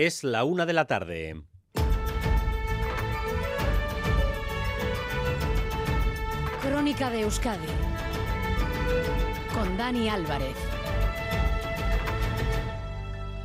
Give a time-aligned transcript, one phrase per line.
[0.00, 1.42] Es la una de la tarde.
[6.62, 7.66] Crónica de Euskadi
[9.52, 10.54] con Dani Álvarez.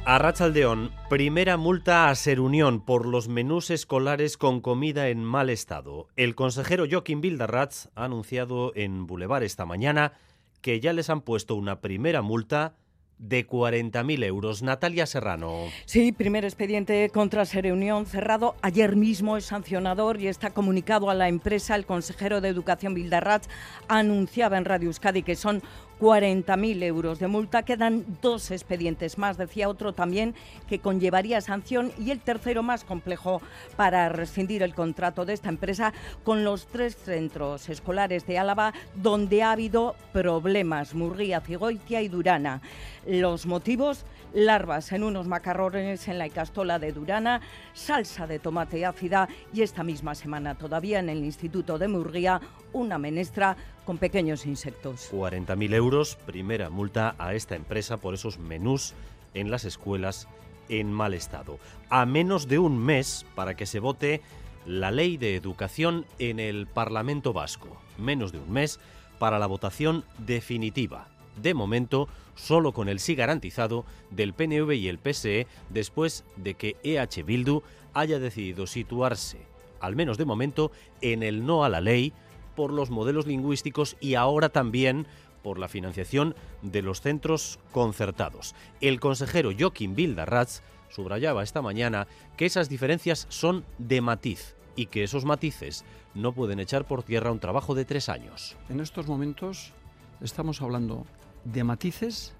[0.06, 6.06] A Rachaldeón, primera multa a Serunión por los menús escolares con comida en mal estado.
[6.16, 10.14] El consejero Joaquín Bildarratz ha anunciado en Boulevard esta mañana
[10.62, 12.76] que ya les han puesto una primera multa
[13.24, 14.62] de 40.000 euros.
[14.62, 15.66] Natalia Serrano.
[15.86, 18.56] Sí, primer expediente contra Sereunión cerrado.
[18.62, 21.76] Ayer mismo es sancionador y está comunicado a la empresa.
[21.76, 23.48] El consejero de Educación Bildarratz
[23.88, 25.64] anunciaba en Radio Euskadi que son
[26.00, 27.64] 40.000 euros de multa.
[27.64, 30.36] Quedan dos expedientes más, decía otro también,
[30.68, 33.42] que conllevaría sanción y el tercero más complejo
[33.76, 35.94] para rescindir el contrato de esta empresa
[36.24, 42.62] con los tres centros escolares de Álava donde ha habido problemas, Murguía, Cigoitia y Durana.
[43.06, 47.42] Los motivos, larvas en unos macarrones en la Icastola de Durana,
[47.74, 52.98] salsa de tomate ácida y esta misma semana todavía en el Instituto de Murguía una
[52.98, 55.10] menestra con pequeños insectos.
[55.12, 58.94] 40.000 euros, primera multa a esta empresa por esos menús
[59.34, 60.28] en las escuelas
[60.70, 61.60] en mal estado.
[61.90, 64.22] A menos de un mes para que se vote
[64.66, 67.78] la ley de educación en el Parlamento Vasco.
[67.98, 68.80] Menos de un mes
[69.20, 71.08] para la votación definitiva.
[71.42, 76.78] De momento, solo con el sí garantizado del PNV y el PSE después de que
[76.84, 77.64] EH Bildu
[77.94, 79.40] haya decidido situarse,
[79.80, 82.14] al menos de momento, en el no a la ley
[82.56, 85.08] por los modelos lingüísticos y ahora también
[85.44, 88.56] por la financiación de los centros concertados.
[88.82, 92.08] El consejero Joaquín Bildarratz subrayaba esta mañana
[92.38, 95.84] que esas diferencias son de matiz y que esos matices
[96.16, 98.56] no pueden echar por tierra un trabajo de tres años.
[98.70, 99.74] En estos momentos
[100.22, 101.06] estamos hablando
[101.44, 102.34] de matices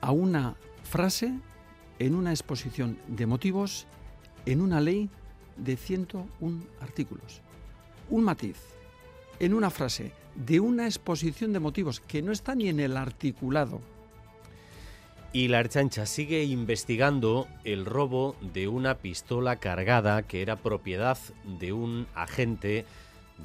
[0.00, 1.32] a una frase
[1.98, 3.86] en una exposición de motivos
[4.46, 5.08] en una ley
[5.56, 7.40] de 101 artículos.
[8.10, 8.73] Un matiz
[9.40, 13.80] en una frase de una exposición de motivos que no está ni en el articulado.
[15.32, 21.18] Y la Archancha sigue investigando el robo de una pistola cargada que era propiedad
[21.58, 22.84] de un agente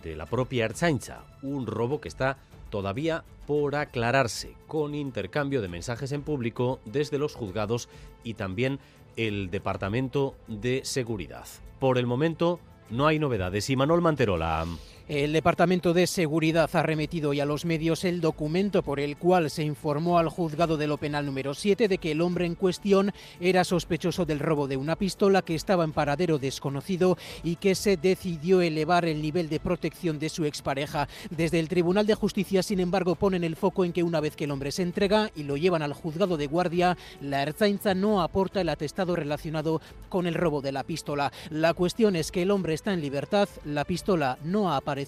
[0.04, 1.24] de la propia Archancha.
[1.42, 2.38] Un robo que está
[2.70, 7.90] todavía por aclararse, con intercambio de mensajes en público desde los juzgados
[8.24, 8.80] y también
[9.18, 11.48] el Departamento de Seguridad.
[11.80, 12.60] Por el momento
[12.92, 13.70] no hay novedades.
[13.70, 14.68] Y Manuel Manterola.
[15.10, 19.50] El Departamento de Seguridad ha remitido hoy a los medios el documento por el cual
[19.50, 23.12] se informó al juzgado de lo penal número 7 de que el hombre en cuestión
[23.40, 27.98] era sospechoso del robo de una pistola que estaba en paradero desconocido y que se
[27.98, 31.08] decidió elevar el nivel de protección de su expareja.
[31.32, 34.44] Desde el Tribunal de Justicia, sin embargo, ponen el foco en que una vez que
[34.44, 38.62] el hombre se entrega y lo llevan al juzgado de guardia, la Erzainza no aporta
[38.62, 41.32] el atestado relacionado con el robo de la pistola.
[41.50, 44.99] La cuestión es que el hombre está en libertad, la pistola no ha aparecido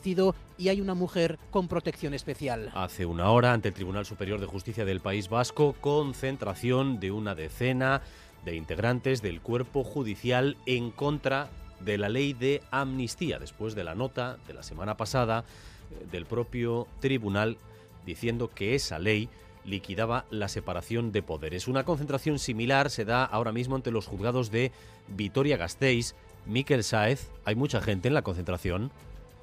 [0.57, 2.71] y hay una mujer con protección especial.
[2.73, 7.35] Hace una hora, ante el Tribunal Superior de Justicia del País Vasco, concentración de una
[7.35, 8.01] decena
[8.45, 13.95] de integrantes del cuerpo judicial en contra de la ley de amnistía, después de la
[13.95, 15.43] nota de la semana pasada
[15.91, 17.57] eh, del propio tribunal
[18.05, 19.29] diciendo que esa ley
[19.65, 21.67] liquidaba la separación de poderes.
[21.67, 24.71] Una concentración similar se da ahora mismo ante los juzgados de
[25.09, 26.15] Vitoria-Gasteiz,
[26.45, 27.29] Miquel Sáez.
[27.45, 28.91] Hay mucha gente en la concentración.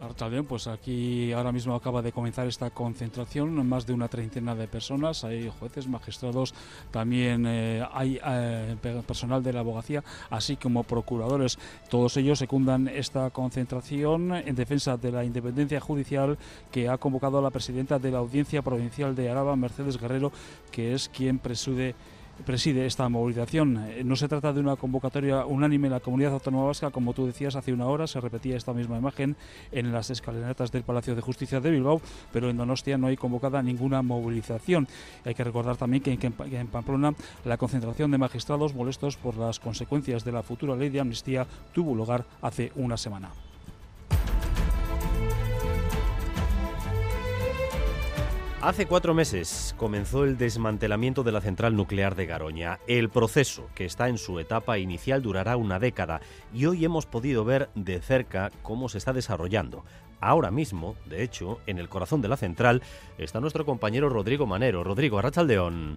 [0.00, 4.68] Artaldeón, pues aquí ahora mismo acaba de comenzar esta concentración, más de una treintena de
[4.68, 6.54] personas, hay jueces, magistrados,
[6.90, 8.76] también eh, hay eh,
[9.06, 11.58] personal de la abogacía, así como procuradores.
[11.90, 16.38] Todos ellos secundan esta concentración en defensa de la independencia judicial
[16.70, 20.30] que ha convocado a la presidenta de la Audiencia Provincial de Araba, Mercedes Guerrero,
[20.70, 21.94] que es quien presude
[22.44, 23.84] preside esta movilización.
[23.88, 27.26] Eh, no se trata de una convocatoria unánime en la comunidad autónoma vasca, como tú
[27.26, 29.36] decías hace una hora, se repetía esta misma imagen
[29.72, 32.00] en las escalinatas del Palacio de Justicia de Bilbao,
[32.32, 34.88] pero en Donostia no hay convocada ninguna movilización.
[35.24, 40.24] Hay que recordar también que en Pamplona la concentración de magistrados molestos por las consecuencias
[40.24, 43.30] de la futura ley de amnistía tuvo lugar hace una semana.
[48.60, 52.80] Hace cuatro meses comenzó el desmantelamiento de la central nuclear de Garoña.
[52.88, 56.20] El proceso, que está en su etapa inicial, durará una década
[56.52, 59.84] y hoy hemos podido ver de cerca cómo se está desarrollando.
[60.20, 62.82] Ahora mismo, de hecho, en el corazón de la central
[63.16, 64.82] está nuestro compañero Rodrigo Manero.
[64.82, 65.96] Rodrigo, Arrachaldeón.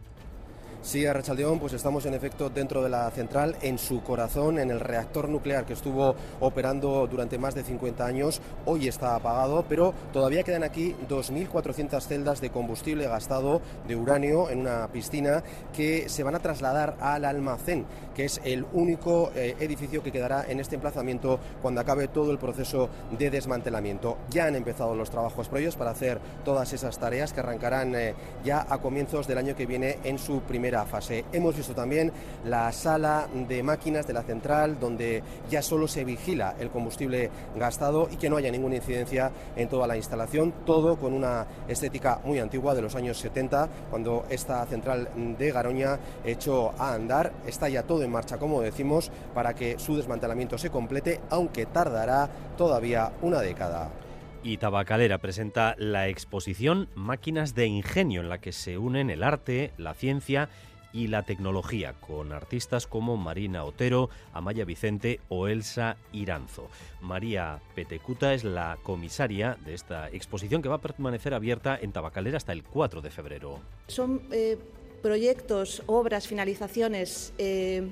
[0.83, 4.79] Sí, Arrachaldeón, pues estamos en efecto dentro de la central, en su corazón, en el
[4.79, 8.41] reactor nuclear que estuvo operando durante más de 50 años.
[8.65, 14.61] Hoy está apagado, pero todavía quedan aquí 2.400 celdas de combustible gastado de uranio en
[14.61, 17.85] una piscina que se van a trasladar al almacén,
[18.15, 22.39] que es el único eh, edificio que quedará en este emplazamiento cuando acabe todo el
[22.39, 22.89] proceso
[23.19, 24.17] de desmantelamiento.
[24.31, 28.65] Ya han empezado los trabajos previos para hacer todas esas tareas que arrancarán eh, ya
[28.67, 30.41] a comienzos del año que viene en su
[30.85, 31.25] fase.
[31.31, 32.11] Hemos visto también
[32.45, 38.07] la sala de máquinas de la central donde ya solo se vigila el combustible gastado
[38.09, 42.39] y que no haya ninguna incidencia en toda la instalación, todo con una estética muy
[42.39, 47.83] antigua de los años 70, cuando esta central de Garoña echó a andar, está ya
[47.83, 53.41] todo en marcha, como decimos, para que su desmantelamiento se complete, aunque tardará todavía una
[53.41, 53.89] década.
[54.43, 59.71] Y Tabacalera presenta la exposición Máquinas de Ingenio, en la que se unen el arte,
[59.77, 60.49] la ciencia
[60.91, 66.69] y la tecnología, con artistas como Marina Otero, Amaya Vicente o Elsa Iranzo.
[67.01, 72.37] María Petecuta es la comisaria de esta exposición que va a permanecer abierta en Tabacalera
[72.37, 73.59] hasta el 4 de febrero.
[73.89, 74.57] Son eh,
[75.03, 77.87] proyectos, obras, finalizaciones eh,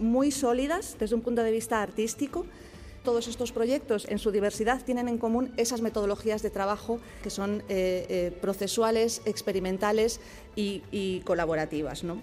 [0.00, 2.46] muy sólidas desde un punto de vista artístico
[3.04, 7.62] todos estos proyectos, en su diversidad, tienen en común esas metodologías de trabajo que son
[7.68, 10.20] eh, eh, procesuales, experimentales
[10.56, 12.02] y, y colaborativas.
[12.02, 12.20] ¿no?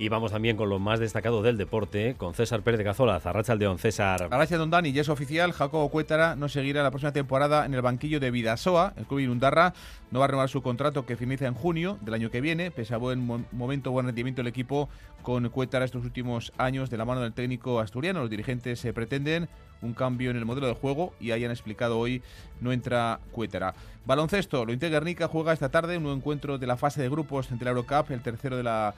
[0.00, 3.52] Y vamos también con lo más destacado del deporte, con César Pérez de Cazola, Zarracha
[3.52, 3.78] Aldeón.
[3.78, 4.28] César.
[4.28, 4.92] Gracias, don Dani.
[4.92, 8.94] Ya es oficial, Jacobo Cuétara no seguirá la próxima temporada en el banquillo de Vidasoa.
[8.96, 9.74] El club Inundarra
[10.12, 12.70] no va a renovar su contrato que finaliza en junio del año que viene.
[12.70, 14.88] Pese a buen momento, buen rendimiento del equipo
[15.22, 18.20] con Cuétara estos últimos años de la mano del técnico asturiano.
[18.20, 19.48] Los dirigentes se pretenden
[19.82, 22.22] un cambio en el modelo de juego y hayan explicado hoy
[22.60, 23.74] no entra Cuétara.
[24.04, 27.66] Baloncesto, lo Guernica juega esta tarde un nuevo encuentro de la fase de grupos entre
[27.66, 28.94] la Eurocup, el tercero de la,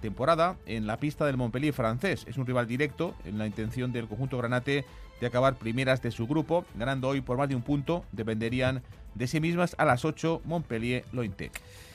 [0.00, 2.24] temporada, en la pista del Montpellier francés.
[2.26, 4.84] Es un rival directo en la intención del conjunto granate
[5.20, 8.82] de acabar primeras de su grupo, ganando hoy por más de un punto, dependerían
[9.14, 11.52] de sí mismas a las 8 Montpellier Lointe.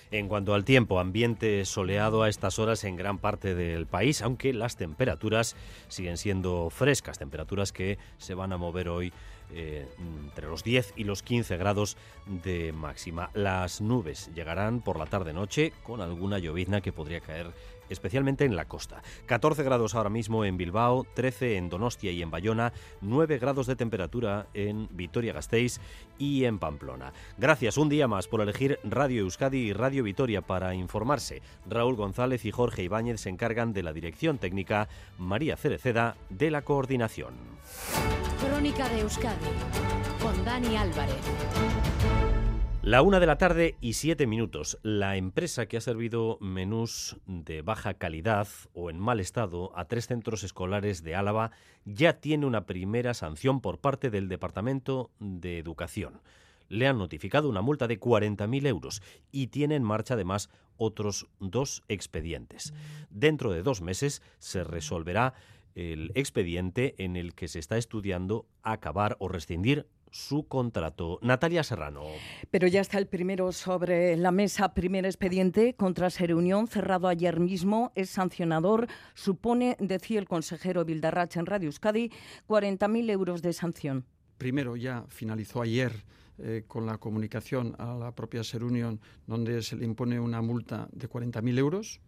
[0.09, 4.53] En cuanto al tiempo, ambiente soleado a estas horas en gran parte del país, aunque
[4.53, 5.57] las temperaturas
[5.89, 9.11] siguen siendo frescas, temperaturas que se van a mover hoy
[9.53, 13.31] eh, entre los 10 y los 15 grados de máxima.
[13.33, 17.53] Las nubes llegarán por la tarde-noche con alguna llovizna que podría caer
[17.89, 19.01] especialmente en la costa.
[19.25, 23.75] 14 grados ahora mismo en Bilbao, 13 en Donostia y en Bayona, 9 grados de
[23.75, 25.79] temperatura en Vitoria-Gasteiz
[26.17, 27.13] y en Pamplona.
[27.37, 31.41] Gracias un día más por elegir Radio Euskadi y Radio Vitoria para informarse.
[31.65, 34.87] Raúl González y Jorge Ibáñez se encargan de la dirección técnica,
[35.17, 37.33] María Cereceda de la coordinación.
[38.39, 39.35] Crónica de Euskadi
[40.21, 41.15] con Dani Álvarez.
[42.87, 44.79] La una de la tarde y siete minutos.
[44.81, 50.07] La empresa que ha servido menús de baja calidad o en mal estado a tres
[50.07, 51.51] centros escolares de Álava
[51.83, 56.21] ya tiene una primera sanción por parte del Departamento de Educación.
[56.69, 59.01] Le han notificado una multa de 40.000 euros
[59.33, 62.73] y tiene en marcha además otros dos expedientes.
[63.09, 65.33] Dentro de dos meses se resolverá
[65.75, 71.19] el expediente en el que se está estudiando acabar o rescindir su contrato.
[71.21, 72.03] Natalia Serrano.
[72.51, 74.73] Pero ya está el primero sobre la mesa.
[74.73, 78.87] Primer expediente contra Unión, cerrado ayer mismo, es sancionador.
[79.13, 82.11] Supone, decía el consejero Bildarracha en Radio Euskadi,
[82.47, 84.05] 40.000 euros de sanción.
[84.37, 86.03] Primero ya finalizó ayer
[86.39, 91.09] eh, con la comunicación a la propia Serunión, donde se le impone una multa de
[91.09, 91.99] 40.000 euros.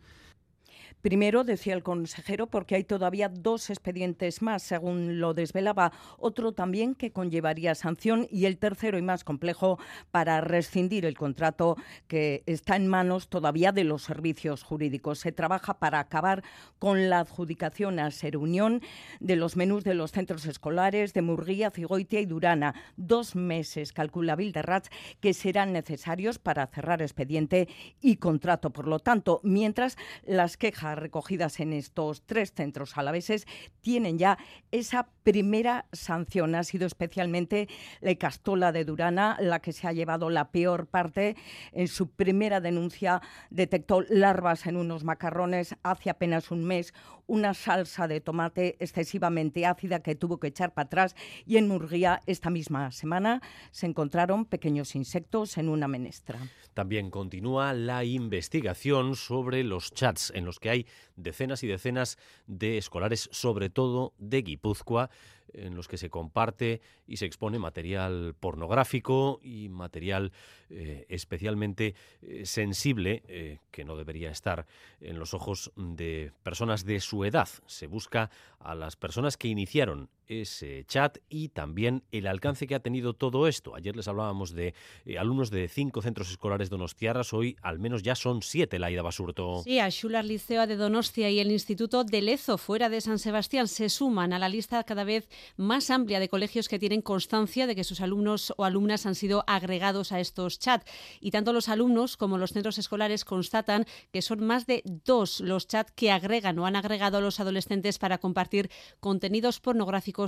[1.01, 6.93] Primero, decía el consejero, porque hay todavía dos expedientes más, según lo desvelaba, otro también
[6.93, 9.79] que conllevaría sanción y el tercero y más complejo
[10.11, 11.77] para rescindir el contrato
[12.07, 15.19] que está en manos todavía de los servicios jurídicos.
[15.19, 16.43] Se trabaja para acabar
[16.79, 18.81] con la adjudicación a Ser Unión
[19.21, 22.75] de los menús de los centros escolares de Murguía, Cigoitia y Durana.
[22.97, 24.89] Dos meses, calcula Bilderratz,
[25.21, 27.69] que serán necesarios para cerrar expediente
[28.01, 28.71] y contrato.
[28.71, 33.45] Por lo tanto, mientras las quejas recogidas en estos tres centros alaveses
[33.81, 34.37] tienen ya
[34.71, 36.55] esa primera sanción.
[36.55, 37.67] Ha sido especialmente
[38.01, 41.35] la Castola de Durana la que se ha llevado la peor parte.
[41.71, 46.93] En su primera denuncia detectó larvas en unos macarrones hace apenas un mes,
[47.29, 52.21] una salsa de tomate excesivamente ácida que tuvo que echar para atrás y en Murguía
[52.25, 56.39] esta misma semana se encontraron pequeños insectos en una menestra.
[56.73, 62.17] También continúa la investigación sobre los chats en los que hay decenas y decenas
[62.47, 65.09] de escolares, sobre todo de Guipúzcoa,
[65.53, 70.31] en los que se comparte y se expone material pornográfico y material
[70.69, 74.65] eh, especialmente eh, sensible eh, que no debería estar
[75.01, 77.49] en los ojos de personas de su edad.
[77.65, 78.29] Se busca
[78.59, 83.47] a las personas que iniciaron ese chat y también el alcance que ha tenido todo
[83.47, 83.75] esto.
[83.75, 84.75] Ayer les hablábamos de
[85.17, 89.63] alumnos de cinco centros escolares donostiarras, hoy al menos ya son siete, Laida Basurto.
[89.63, 93.67] Sí, a Schular Liceo de Donostia y el Instituto de Lezo, fuera de San Sebastián,
[93.67, 97.75] se suman a la lista cada vez más amplia de colegios que tienen constancia de
[97.75, 100.87] que sus alumnos o alumnas han sido agregados a estos chat.
[101.19, 105.67] Y tanto los alumnos como los centros escolares constatan que son más de dos los
[105.67, 108.69] chats que agregan o han agregado a los adolescentes para compartir
[108.99, 110.18] contenidos pornográficos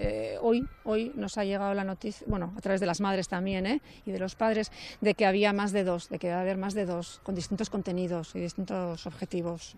[0.00, 3.66] Eh, hoy, hoy nos ha llegado la noticia, bueno, a través de las madres también
[3.66, 3.80] ¿eh?
[4.06, 6.56] y de los padres, de que había más de dos, de que va a haber
[6.56, 9.76] más de dos, con distintos contenidos y distintos objetivos.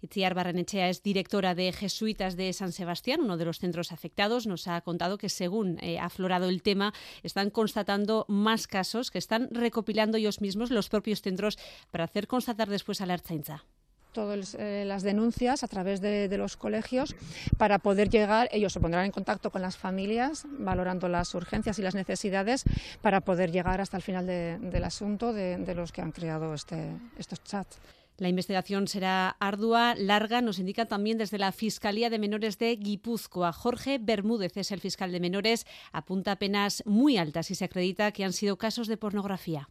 [0.00, 4.46] Itziar Barrenechea es directora de Jesuitas de San Sebastián, uno de los centros afectados.
[4.46, 9.18] Nos ha contado que según eh, ha aflorado el tema, están constatando más casos que
[9.18, 11.58] están recopilando ellos mismos los propios centros
[11.90, 13.64] para hacer constatar después a la Arzainza
[14.12, 17.16] todas eh, las denuncias a través de, los colegios
[17.56, 21.82] para poder llegar, ellos se pondrán en contacto con las familias, valorando las urgencias y
[21.82, 22.64] las necesidades
[23.02, 26.92] para poder llegar hasta el final del asunto de, de, los que han creado este,
[27.18, 27.80] estos chats.
[28.18, 33.52] La investigación será ardua, larga, nos indica también desde la Fiscalía de Menores de Guipúzcoa.
[33.52, 38.24] Jorge Bermúdez es el fiscal de menores, apunta penas muy altas y se acredita que
[38.24, 39.68] han sido casos de pornografía.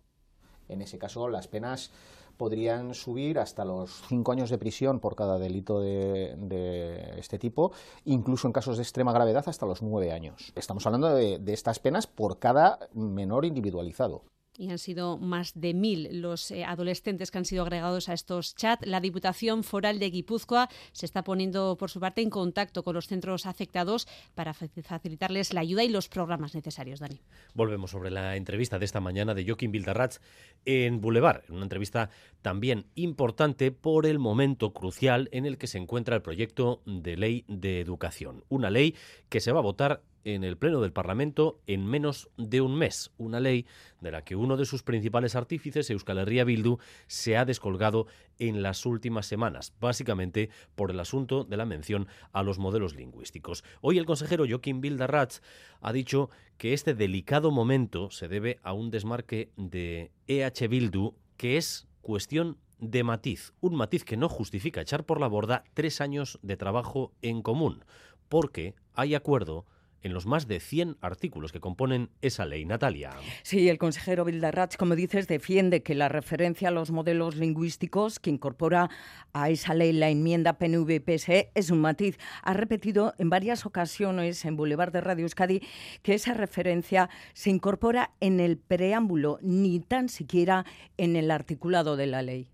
[0.70, 1.92] En ese caso, las penas
[2.38, 7.72] podrían subir hasta los cinco años de prisión por cada delito de, este tipo,
[8.06, 10.54] incluso en casos de extrema gravedad hasta los nueve años.
[10.56, 14.24] Estamos hablando de estas penas por cada menor individualizado
[14.58, 18.56] y han sido más de mil los eh, adolescentes que han sido agregados a estos
[18.56, 18.86] chats.
[18.86, 23.08] La Diputación Foral de Guipúzcoa se está poniendo, por su parte, en contacto con los
[23.08, 27.22] centros afectados para facilitarles la ayuda y los programas necesarios, Dani.
[27.54, 30.20] Volvemos sobre la entrevista de esta mañana de Joaquín Bildarratz
[30.66, 32.10] en Boulevard, una entrevista
[32.42, 37.46] también importante por el momento crucial en el que se encuentra el proyecto de ley
[37.48, 38.44] de educación.
[38.50, 38.96] Una ley
[39.30, 40.02] que se va a votar
[40.36, 43.12] en el Pleno del Parlamento en menos de un mes.
[43.18, 43.66] Una ley
[44.02, 48.08] de la que uno de sus principales artífices, Euskal Herria Bildu, se ha descolgado
[48.38, 53.64] en las últimas semanas, básicamente por el asunto de la mención a los modelos lingüísticos.
[53.80, 55.42] Hoy el consejero Joaquín Bildarratz
[55.80, 61.56] ha dicho que este delicado momento se debe a un desmarque de EH Bildu que
[61.56, 66.38] es cuestión de matiz, un matiz que no justifica echar por la borda tres años
[66.42, 67.86] de trabajo en común,
[68.28, 69.66] porque hay acuerdo
[70.04, 72.66] en los más de 100 artículos que componen esa ley.
[72.66, 73.12] Natalia.
[73.44, 78.30] Sí, el consejero Bildarratz, como dices, defiende que la referencia a los modelos lingüísticos que
[78.30, 78.90] incorpora
[79.34, 82.18] a esa ley la enmienda PNV-PSE es un matiz.
[82.44, 85.62] Ha repetido en varias ocasiones en Boulevard de Radio Euskadi
[86.04, 90.66] que esa referencia se incorpora en el preámbulo, ni tan siquiera
[90.98, 92.52] en el articulado de la ley.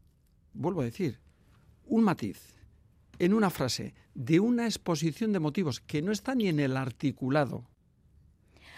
[0.54, 1.20] Vuelvo a decir,
[1.86, 2.52] un matiz
[3.24, 7.63] en una frase de una exposición de motivos que no está ni en el articulado.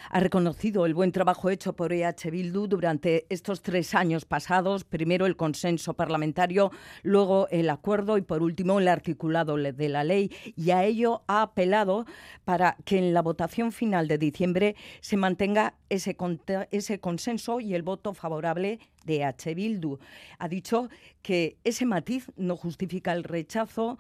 [0.10, 5.26] Ha reconocido el buen trabajo hecho por EH Bildu durante estos tres años pasados, primero
[5.26, 6.72] el consenso parlamentario,
[7.02, 10.32] luego el acuerdo y por último el articulado de la ley.
[10.56, 12.06] Y a ello ha apelado
[12.44, 18.14] para que en la votación final de diciembre se mantenga ese, consenso y el voto
[18.14, 19.98] favorable de EH Bildu.
[20.40, 20.90] Ha dicho
[21.22, 23.98] que ese matiz no justifica el rechazo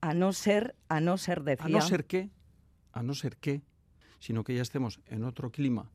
[0.00, 1.66] a no ser, a no ser, decía...
[1.66, 2.30] A no ser qué,
[2.92, 3.62] a no ser qué,
[4.18, 5.90] sino que ya estemos en otro clima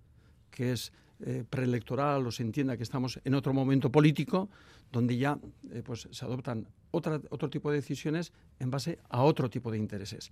[0.50, 0.94] que es
[1.26, 4.50] eh, preelectoral o se entienda que estamos en otro momento político
[4.92, 5.40] donde ya
[5.72, 9.78] eh, pues se adoptan otra, otro tipo de decisiones en base a otro tipo de
[9.78, 10.32] intereses.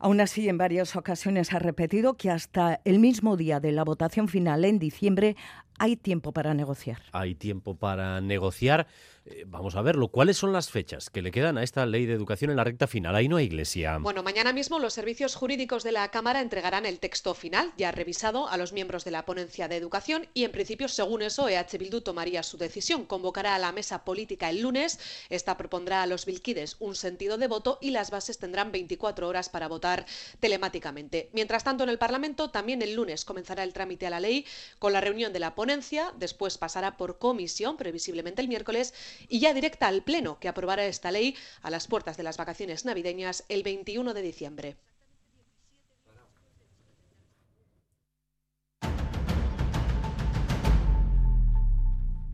[0.00, 4.28] Aún así, en varias ocasiones ha repetido que hasta el mismo día de la votación
[4.28, 5.36] final en diciembre
[5.78, 7.00] hay tiempo para negociar.
[7.12, 8.86] Hay tiempo para negociar.
[9.30, 10.08] Eh, vamos a verlo.
[10.08, 12.86] ¿Cuáles son las fechas que le quedan a esta ley de educación en la recta
[12.86, 13.14] final?
[13.14, 13.98] Ahí no hay iglesia.
[13.98, 18.48] Bueno, mañana mismo los servicios jurídicos de la Cámara entregarán el texto final, ya revisado,
[18.48, 22.00] a los miembros de la ponencia de educación y, en principio, según eso, EH Bildu
[22.00, 23.04] tomaría su decisión.
[23.04, 24.98] Convocará a la mesa política el lunes.
[25.28, 29.48] Esta propondrá a los Vilquides un sentido de voto y las bases tendrán 24 horas
[29.48, 30.06] para votar
[30.40, 31.28] telemáticamente.
[31.32, 34.46] Mientras tanto, en el Parlamento, también el lunes comenzará el trámite a la ley
[34.78, 38.94] con la reunión de la ponencia después pasará por comisión, previsiblemente el miércoles,
[39.28, 42.84] y ya directa al Pleno, que aprobará esta ley a las puertas de las vacaciones
[42.84, 44.76] navideñas el 21 de diciembre.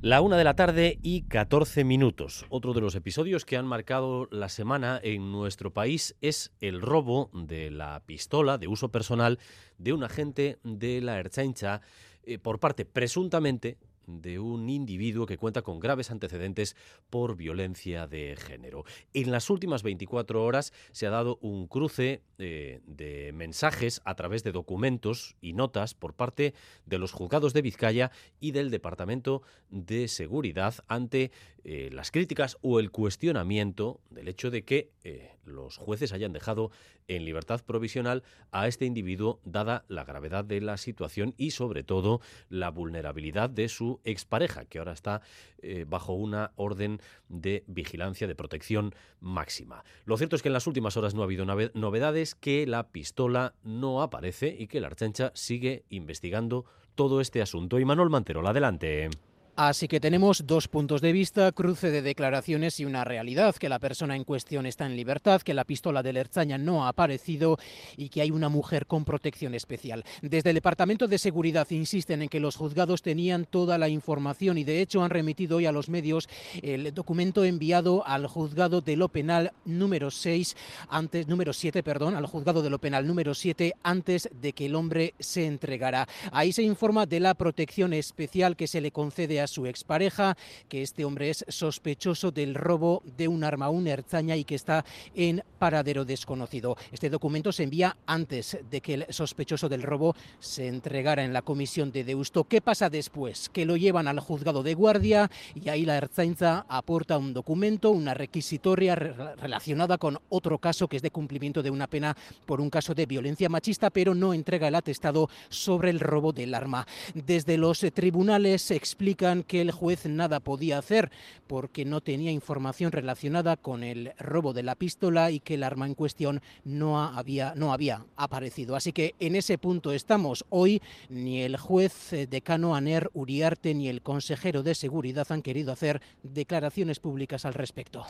[0.04, 2.44] La una de la tarde y 14 minutos.
[2.50, 7.30] Otro de los episodios que han marcado la semana en nuestro país es el robo
[7.32, 9.38] de la pistola de uso personal
[9.78, 11.80] de un agente de la Erchaincha
[12.24, 16.76] eh, por parte presuntamente de un individuo que cuenta con graves antecedentes
[17.10, 18.84] por violencia de género.
[19.12, 24.42] En las últimas 24 horas se ha dado un cruce eh, de mensajes a través
[24.42, 26.54] de documentos y notas por parte
[26.86, 31.30] de los juzgados de Vizcaya y del Departamento de Seguridad ante
[31.64, 36.70] eh, las críticas o el cuestionamiento del hecho de que eh, los jueces hayan dejado
[37.08, 42.20] en libertad provisional a este individuo dada la gravedad de la situación y sobre todo
[42.50, 45.22] la vulnerabilidad de su expareja que ahora está
[45.62, 49.84] eh, bajo una orden de vigilancia de protección máxima.
[50.04, 53.54] Lo cierto es que en las últimas horas no ha habido novedades, que la pistola
[53.62, 57.78] no aparece y que la Archancha sigue investigando todo este asunto.
[57.78, 59.08] Y Manuel Manterola, adelante.
[59.56, 63.78] Así que tenemos dos puntos de vista, cruce de declaraciones y una realidad, que la
[63.78, 67.56] persona en cuestión está en libertad, que la pistola de Lerzaña no ha aparecido
[67.96, 70.04] y que hay una mujer con protección especial.
[70.22, 74.64] Desde el Departamento de Seguridad insisten en que los juzgados tenían toda la información y
[74.64, 76.28] de hecho han remitido hoy a los medios
[76.60, 80.56] el documento enviado al juzgado de lo penal número 6
[80.88, 84.74] antes número 7, perdón, al juzgado de lo penal número 7 antes de que el
[84.74, 86.08] hombre se entregara.
[86.32, 90.36] Ahí se informa de la protección especial que se le concede a su expareja,
[90.68, 94.84] que este hombre es sospechoso del robo de un arma, una erzaña y que está
[95.14, 96.76] en paradero desconocido.
[96.92, 101.42] Este documento se envía antes de que el sospechoso del robo se entregara en la
[101.42, 102.44] comisión de Deusto.
[102.44, 103.48] ¿Qué pasa después?
[103.48, 108.14] Que lo llevan al juzgado de guardia y ahí la erzainza aporta un documento, una
[108.14, 112.94] requisitoria relacionada con otro caso que es de cumplimiento de una pena por un caso
[112.94, 116.86] de violencia machista, pero no entrega el atestado sobre el robo del arma.
[117.14, 121.10] Desde los tribunales se explican que el juez nada podía hacer
[121.46, 125.86] porque no tenía información relacionada con el robo de la pistola y que el arma
[125.86, 128.76] en cuestión no había, no había aparecido.
[128.76, 130.80] Así que en ese punto estamos hoy.
[131.08, 136.00] Ni el juez eh, decano Aner Uriarte ni el consejero de seguridad han querido hacer
[136.22, 138.06] declaraciones públicas al respecto.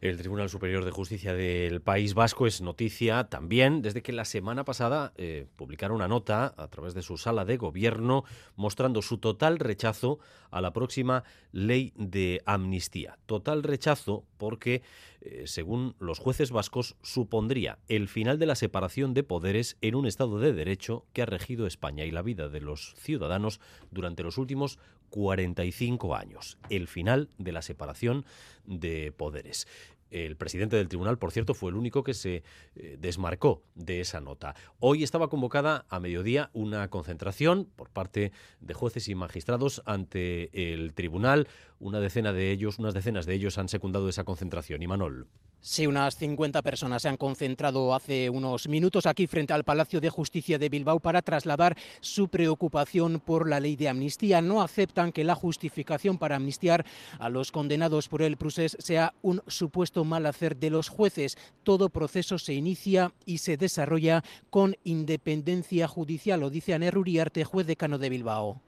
[0.00, 4.64] El Tribunal Superior de Justicia del País Vasco es noticia también desde que la semana
[4.64, 8.24] pasada eh, publicaron una nota a través de su sala de gobierno
[8.56, 10.18] mostrando su total rechazo
[10.50, 13.18] a la próxima ley de amnistía.
[13.26, 14.80] Total rechazo porque,
[15.20, 20.06] eh, según los jueces vascos, supondría el final de la separación de poderes en un
[20.06, 24.38] Estado de Derecho que ha regido España y la vida de los ciudadanos durante los
[24.38, 24.78] últimos
[25.10, 26.56] 45 años.
[26.70, 28.24] El final de la separación
[28.64, 29.66] de poderes.
[30.10, 32.42] El presidente del tribunal, por cierto, fue el único que se
[32.74, 34.54] eh, desmarcó de esa nota.
[34.78, 40.94] Hoy estaba convocada a mediodía una concentración por parte de jueces y magistrados ante el
[40.94, 41.48] tribunal.
[41.80, 44.82] Una decena de ellos, unas decenas de ellos han secundado esa concentración.
[44.82, 45.28] Y Manol.
[45.62, 50.10] Sí, unas 50 personas se han concentrado hace unos minutos aquí frente al Palacio de
[50.10, 54.42] Justicia de Bilbao para trasladar su preocupación por la ley de amnistía.
[54.42, 56.84] No aceptan que la justificación para amnistiar
[57.18, 61.38] a los condenados por el procés sea un supuesto mal hacer de los jueces.
[61.62, 67.66] Todo proceso se inicia y se desarrolla con independencia judicial, lo dice Aner Uriarte, juez
[67.66, 68.60] decano de Bilbao.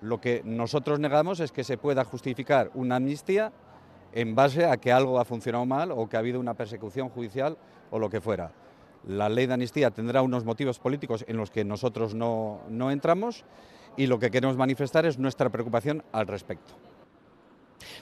[0.00, 3.52] Lo que nosotros negamos es que se pueda justificar una amnistía
[4.12, 7.56] en base a que algo ha funcionado mal o que ha habido una persecución judicial
[7.90, 8.52] o lo que fuera.
[9.06, 13.44] La ley de amnistía tendrá unos motivos políticos en los que nosotros no, no entramos
[13.96, 16.74] y lo que queremos manifestar es nuestra preocupación al respecto.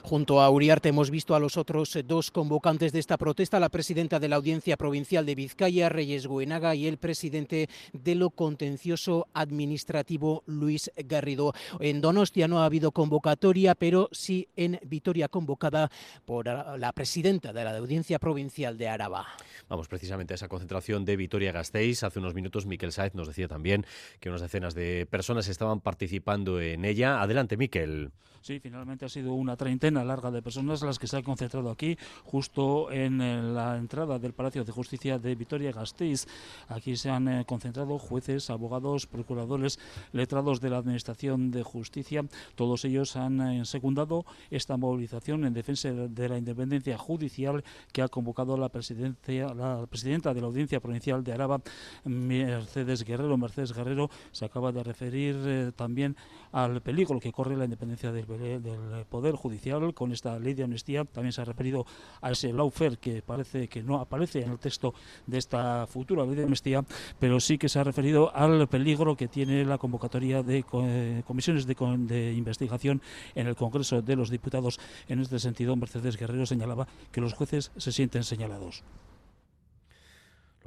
[0.03, 4.19] Junto a Uriarte hemos visto a los otros dos convocantes de esta protesta, la presidenta
[4.19, 10.43] de la Audiencia Provincial de Vizcaya, Reyes Guenaga, y el presidente de lo contencioso administrativo,
[10.45, 11.53] Luis Garrido.
[11.79, 15.89] En Donostia no ha habido convocatoria, pero sí en Vitoria convocada
[16.25, 19.27] por la presidenta de la Audiencia Provincial de Araba.
[19.67, 22.03] Vamos precisamente a esa concentración de Vitoria Gasteiz.
[22.03, 23.85] Hace unos minutos Miquel Saez nos decía también
[24.19, 27.21] que unas decenas de personas estaban participando en ella.
[27.21, 28.11] Adelante, Miquel.
[28.41, 31.97] Sí, finalmente ha sido una treintena larga de personas las que se han concentrado aquí,
[32.23, 36.25] justo en eh, la entrada del Palacio de Justicia de Vitoria-Gasteiz.
[36.69, 39.77] Aquí se han eh, concentrado jueces, abogados, procuradores,
[40.13, 42.23] letrados de la Administración de Justicia.
[42.55, 48.07] Todos ellos han eh, secundado esta movilización en defensa de la independencia judicial que ha
[48.07, 51.61] convocado la, presidencia, la presidenta de la Audiencia Provincial de Araba,
[52.05, 53.37] Mercedes Guerrero.
[53.37, 56.15] Mercedes Guerrero se acaba de referir también
[56.53, 61.05] al peligro que corre la independencia del, del Poder Judicial con esta ley de amnistía.
[61.05, 61.85] También se ha referido
[62.21, 64.93] a ese lawfare que parece que no aparece en el texto
[65.27, 66.83] de esta futura ley de amnistía,
[67.19, 71.65] pero sí que se ha referido al peligro que tiene la convocatoria de eh, comisiones
[71.65, 71.75] de,
[72.07, 73.01] de investigación
[73.35, 74.79] en el Congreso de los Diputados.
[75.07, 78.83] En este sentido, Mercedes Guerrero señalaba que los jueces se sienten señalados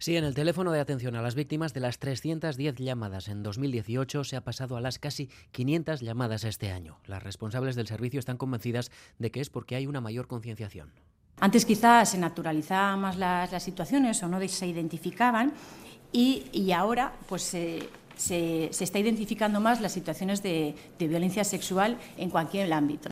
[0.00, 4.24] Sí, en el teléfono de atención a las víctimas de las 310 llamadas en 2018
[4.24, 6.98] se ha pasado a las casi 500 llamadas este año.
[7.06, 10.92] Las responsables del servicio están convencidas de que es porque hay una mayor concienciación.
[11.40, 15.54] Antes quizás se naturalizaban más las, las situaciones o no se identificaban
[16.12, 22.30] y, ahora pues se, se, está identificando más las situaciones de, de violencia sexual en
[22.30, 23.10] cualquier ámbito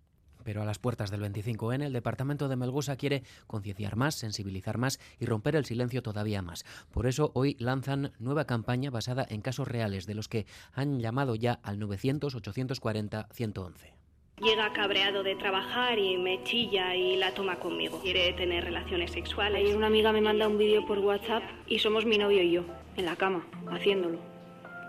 [0.48, 4.98] pero a las puertas del 25N el departamento de Melgosa quiere concienciar más, sensibilizar más
[5.20, 6.64] y romper el silencio todavía más.
[6.90, 11.34] Por eso hoy lanzan nueva campaña basada en casos reales de los que han llamado
[11.34, 13.92] ya al 900 840 111.
[14.40, 18.00] Llega cabreado de trabajar y me chilla y la toma conmigo.
[18.00, 19.60] Quiere tener relaciones sexuales.
[19.60, 22.64] Ayer una amiga me manda un vídeo por WhatsApp y somos mi novio y yo,
[22.96, 24.18] en la cama, haciéndolo.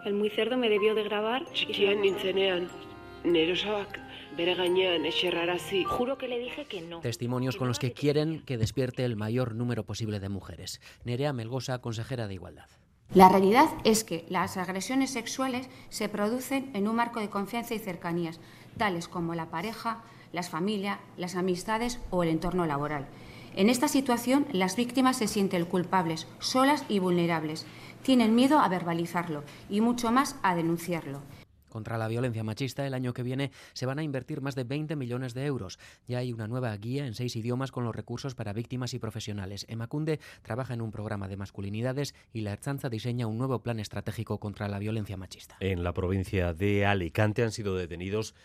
[0.06, 1.44] El muy cerdo me debió de grabar.
[1.52, 2.00] Txikian
[4.40, 5.84] nintzenean, nerosabak bere gainean eserrarazi.
[5.84, 7.00] Juro que le dije que no.
[7.00, 10.80] Testimonios con los que quieren que despierte el mayor número posible de mujeres.
[11.04, 12.68] Nerea Melgosa, consejera de Igualdad.
[13.14, 17.80] La realidad es que las agresiones sexuales se producen en un marco de confianza y
[17.80, 18.40] cercanías,
[18.78, 23.08] tales como la pareja, las familias, las amistades o el entorno laboral.
[23.56, 27.66] En esta situación, las víctimas se sienten culpables, solas y vulnerables.
[28.04, 31.20] Tienen miedo a verbalizarlo y mucho más a denunciarlo.
[31.70, 34.96] Contra la violencia machista, el año que viene se van a invertir más de 20
[34.96, 35.80] millones de euros.
[36.08, 39.66] Ya hay una nueva guía en seis idiomas con los recursos para víctimas y profesionales.
[39.70, 44.40] Emacunde trabaja en un programa de masculinidades y la Erzanza diseña un nuevo plan estratégico
[44.40, 45.58] contra la violencia machista.
[45.60, 48.36] En la provincia de Alicante han sido detenidos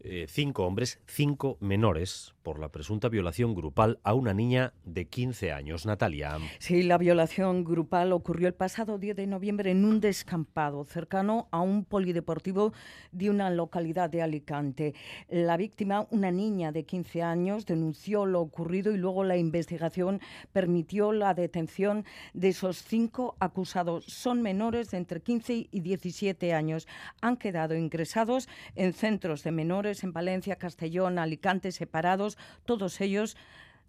[0.00, 5.50] eh, cinco hombres, cinco menores, por la presunta violación grupal a una niña de 15
[5.50, 5.86] años.
[5.86, 6.38] Natalia.
[6.60, 11.60] Sí, la violación grupal ocurrió el pasado 10 de noviembre en un descampado cercano a
[11.60, 12.72] un polideportivo
[13.10, 14.94] de una localidad de Alicante.
[15.28, 20.20] La víctima, una niña de 15 años, denunció lo ocurrido y luego la investigación
[20.52, 22.04] permitió la detención
[22.34, 24.04] de esos cinco acusados.
[24.04, 26.86] Son menores de entre 15 y 17 años.
[27.22, 32.33] Han quedado ingresados en centros de menores en Valencia, Castellón, Alicante, separados,
[32.64, 33.36] todos ellos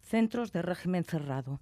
[0.02, 1.60] centros de régimen cerrado.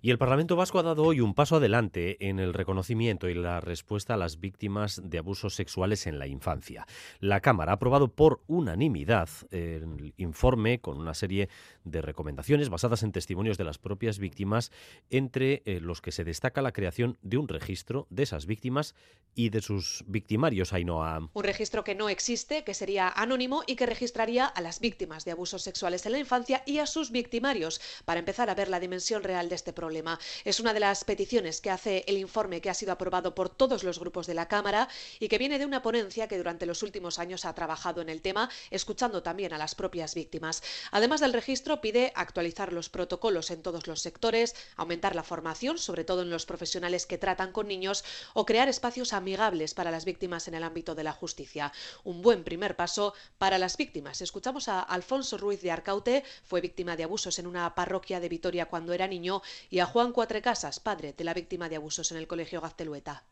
[0.00, 3.60] Y el Parlamento Vasco ha dado hoy un paso adelante en el reconocimiento y la
[3.60, 6.86] respuesta a las víctimas de abusos sexuales en la infancia.
[7.18, 11.48] La Cámara ha aprobado por unanimidad el informe con una serie
[11.90, 14.70] de recomendaciones basadas en testimonios de las propias víctimas,
[15.10, 18.94] entre eh, los que se destaca la creación de un registro de esas víctimas
[19.34, 21.30] y de sus victimarios, Ainhoa.
[21.32, 25.30] Un registro que no existe, que sería anónimo y que registraría a las víctimas de
[25.30, 29.22] abusos sexuales en la infancia y a sus victimarios, para empezar a ver la dimensión
[29.22, 30.18] real de este problema.
[30.44, 33.84] Es una de las peticiones que hace el informe que ha sido aprobado por todos
[33.84, 34.88] los grupos de la Cámara
[35.20, 38.22] y que viene de una ponencia que durante los últimos años ha trabajado en el
[38.22, 40.62] tema, escuchando también a las propias víctimas.
[40.90, 46.04] Además del registro, pide actualizar los protocolos en todos los sectores, aumentar la formación, sobre
[46.04, 50.48] todo en los profesionales que tratan con niños, o crear espacios amigables para las víctimas
[50.48, 51.72] en el ámbito de la justicia.
[52.04, 54.20] Un buen primer paso para las víctimas.
[54.20, 58.66] Escuchamos a Alfonso Ruiz de Arcaute, fue víctima de abusos en una parroquia de Vitoria
[58.66, 62.26] cuando era niño y a Juan Cuatrecasas, padre de la víctima de abusos en el
[62.26, 63.24] Colegio Gaztelueta.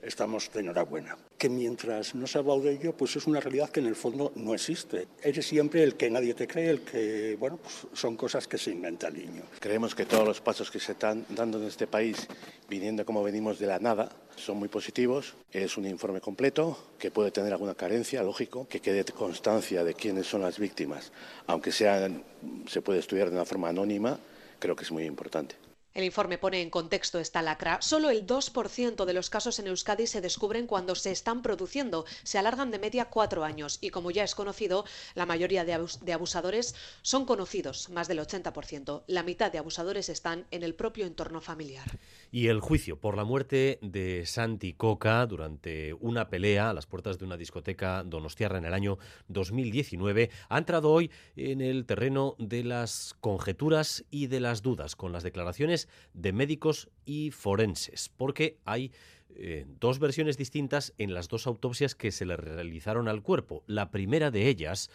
[0.00, 1.18] Estamos de enhorabuena.
[1.36, 4.54] Que mientras no se de ello, pues es una realidad que en el fondo no
[4.54, 5.08] existe.
[5.20, 8.70] Eres siempre el que nadie te cree, el que, bueno, pues son cosas que se
[8.70, 9.42] inventa el niño.
[9.58, 12.28] Creemos que todos los pasos que se están dando en este país,
[12.68, 15.34] viniendo como venimos de la nada, son muy positivos.
[15.50, 20.28] Es un informe completo que puede tener alguna carencia, lógico, que quede constancia de quiénes
[20.28, 21.10] son las víctimas,
[21.48, 22.22] aunque sean,
[22.68, 24.18] se puede estudiar de una forma anónima,
[24.60, 25.56] creo que es muy importante.
[25.98, 27.82] El informe pone en contexto esta lacra.
[27.82, 32.04] Solo el 2% de los casos en Euskadi se descubren cuando se están produciendo.
[32.22, 34.84] Se alargan de media cuatro años y, como ya es conocido,
[35.16, 39.02] la mayoría de, abusadores son conocidos, más del 80%.
[39.08, 41.98] La mitad de abusadores están en el propio entorno familiar.
[42.30, 47.18] Y el juicio por la muerte de Santi Coca durante una pelea a las puertas
[47.18, 52.62] de una discoteca donostiarra en el año 2019 ha entrado hoy en el terreno de
[52.62, 58.92] las conjeturas y de las dudas con las declaraciones de médicos y forenses, porque hay
[59.34, 63.62] eh, dos versiones distintas en las dos autopsias que se le realizaron al cuerpo.
[63.66, 64.90] La primera de ellas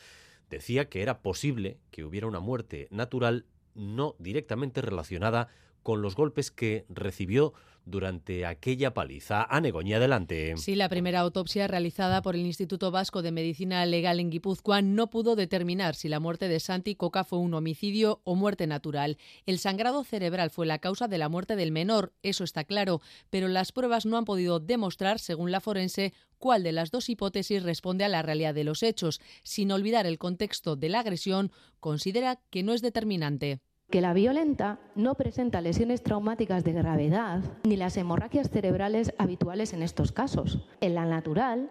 [0.49, 5.49] decía que era posible que hubiera una muerte natural no directamente relacionada
[5.83, 7.53] con los golpes que recibió
[7.85, 9.43] durante aquella paliza.
[9.43, 10.55] a Negoña, adelante.
[10.57, 15.09] Sí, la primera autopsia realizada por el Instituto Vasco de Medicina Legal en Guipúzcoa no
[15.09, 19.17] pudo determinar si la muerte de Santi Coca fue un homicidio o muerte natural.
[19.45, 23.47] El sangrado cerebral fue la causa de la muerte del menor, eso está claro, pero
[23.47, 28.03] las pruebas no han podido demostrar, según la forense, cuál de las dos hipótesis responde
[28.03, 29.21] a la realidad de los hechos.
[29.43, 34.79] Sin olvidar el contexto de la agresión, considera que no es determinante que la violenta
[34.95, 40.67] no presenta lesiones traumáticas de gravedad ni las hemorragias cerebrales habituales en estos casos.
[40.81, 41.69] En la natural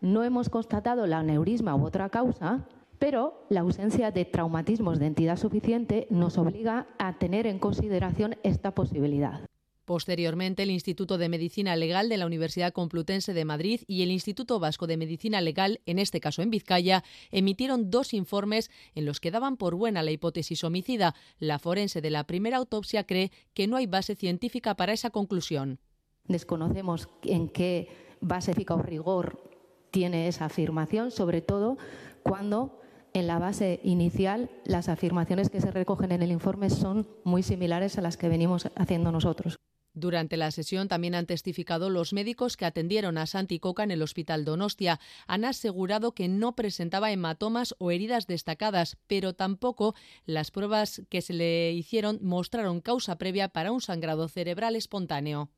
[0.00, 2.66] no hemos constatado la aneurisma u otra causa,
[2.98, 8.74] pero la ausencia de traumatismos de entidad suficiente nos obliga a tener en consideración esta
[8.74, 9.49] posibilidad.
[9.90, 14.60] Posteriormente, el Instituto de Medicina Legal de la Universidad Complutense de Madrid y el Instituto
[14.60, 19.32] Vasco de Medicina Legal, en este caso en Vizcaya, emitieron dos informes en los que
[19.32, 21.16] daban por buena la hipótesis homicida.
[21.40, 25.80] La forense de la primera autopsia cree que no hay base científica para esa conclusión.
[26.28, 27.88] Desconocemos en qué
[28.20, 29.42] base científica o rigor
[29.90, 31.78] tiene esa afirmación, sobre todo
[32.22, 32.78] cuando
[33.12, 37.98] en la base inicial las afirmaciones que se recogen en el informe son muy similares
[37.98, 39.58] a las que venimos haciendo nosotros.
[39.94, 44.02] Durante la sesión también han testificado los médicos que atendieron a Santi Coca en el
[44.02, 45.00] hospital Donostia.
[45.26, 49.94] Han asegurado que no presentaba hematomas o heridas destacadas, pero tampoco
[50.26, 55.50] las pruebas que se le hicieron mostraron causa previa para un sangrado cerebral espontáneo.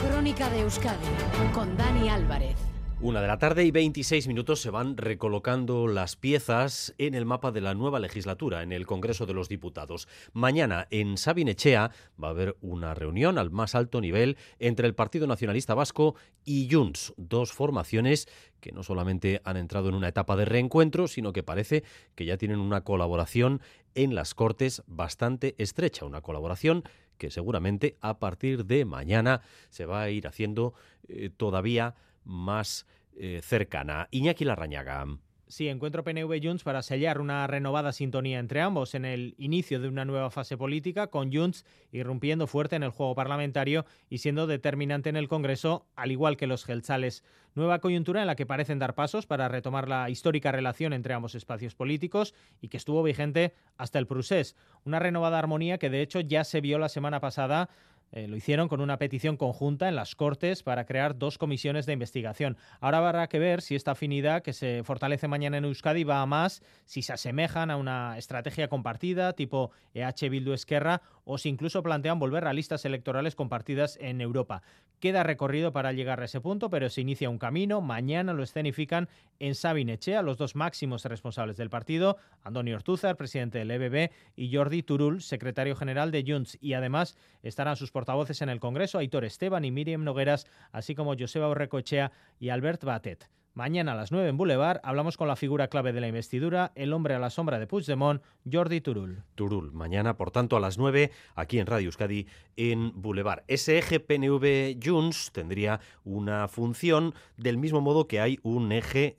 [0.00, 1.06] Crónica de Euskadi
[1.52, 2.56] con Dani Álvarez.
[3.02, 7.50] Una de la tarde y 26 minutos se van recolocando las piezas en el mapa
[7.50, 10.06] de la nueva legislatura en el Congreso de los Diputados.
[10.34, 15.26] Mañana en Sabinechea va a haber una reunión al más alto nivel entre el Partido
[15.26, 18.28] Nacionalista Vasco y Junts, dos formaciones
[18.60, 21.84] que no solamente han entrado en una etapa de reencuentro, sino que parece
[22.14, 23.62] que ya tienen una colaboración
[23.94, 26.84] en las Cortes bastante estrecha, una colaboración
[27.16, 30.74] que seguramente a partir de mañana se va a ir haciendo
[31.08, 34.08] eh, todavía más eh, cercana.
[34.10, 35.06] Iñaki Larrañaga.
[35.50, 39.88] Sí, encuentro PNV Junts para sellar una renovada sintonía entre ambos en el inicio de
[39.88, 45.08] una nueva fase política, con Junts irrumpiendo fuerte en el juego parlamentario y siendo determinante
[45.08, 47.24] en el Congreso, al igual que los gelzales.
[47.56, 51.34] Nueva coyuntura en la que parecen dar pasos para retomar la histórica relación entre ambos
[51.34, 54.54] espacios políticos y que estuvo vigente hasta el Prusés.
[54.84, 57.70] Una renovada armonía que de hecho ya se vio la semana pasada
[58.12, 61.92] eh, lo hicieron con una petición conjunta en las Cortes para crear dos comisiones de
[61.92, 62.56] investigación.
[62.80, 66.26] Ahora habrá que ver si esta afinidad que se fortalece mañana en Euskadi va a
[66.26, 71.82] más, si se asemejan a una estrategia compartida tipo EH Bildu Esquerra o si incluso
[71.82, 74.62] plantean volver a listas electorales compartidas en Europa.
[74.98, 77.80] Queda recorrido para llegar a ese punto, pero se inicia un camino.
[77.80, 83.70] Mañana lo escenifican en Sabinechea los dos máximos responsables del partido, Antonio Ortúzar, presidente del
[83.70, 86.58] EBB, y Jordi Turul, secretario general de Junts.
[86.60, 91.14] Y además estarán sus portavoces en el Congreso, Aitor Esteban y Miriam Nogueras, así como
[91.18, 93.28] Joseba Orrecochea y Albert Batet.
[93.60, 96.94] Mañana a las 9 en Boulevard hablamos con la figura clave de la investidura, el
[96.94, 99.22] hombre a la sombra de Puigdemont, Jordi Turul.
[99.34, 103.42] Turul, mañana por tanto a las 9 aquí en Radio Euskadi en Boulevard.
[103.48, 109.18] Ese eje PNV Junts tendría una función del mismo modo que hay un eje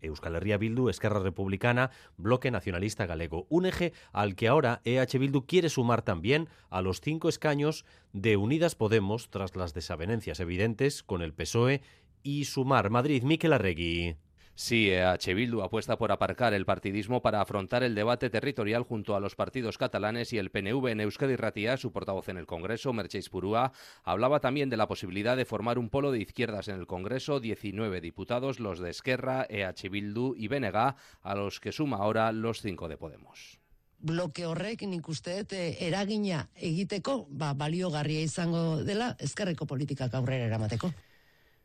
[0.00, 3.46] Euskal Herria Bildu, Esquerra Republicana, Bloque Nacionalista Galego.
[3.50, 8.38] Un eje al que ahora EH Bildu quiere sumar también a los cinco escaños de
[8.38, 11.82] Unidas Podemos tras las desavenencias evidentes con el PSOE
[12.22, 14.16] y Sumar Madrid, Miquel Arregui.
[14.54, 19.20] Sí, EH Bildu apuesta por aparcar el partidismo para afrontar el debate territorial junto a
[19.20, 23.30] los partidos catalanes y el PNV en Euskadi Ratia, su portavoz en el Congreso, Mercheis
[23.30, 23.72] Purúa,
[24.04, 28.02] hablaba también de la posibilidad de formar un polo de izquierdas en el Congreso, 19
[28.02, 32.88] diputados, los de Esquerra, EH Bildu y BNG, a los que suma ahora los cinco
[32.88, 33.58] de Podemos.
[34.02, 40.90] bloke horrek nik uste eh, eragina egiteko ba, baliogarria izango dela ezkerreko politikak aurrera eramateko.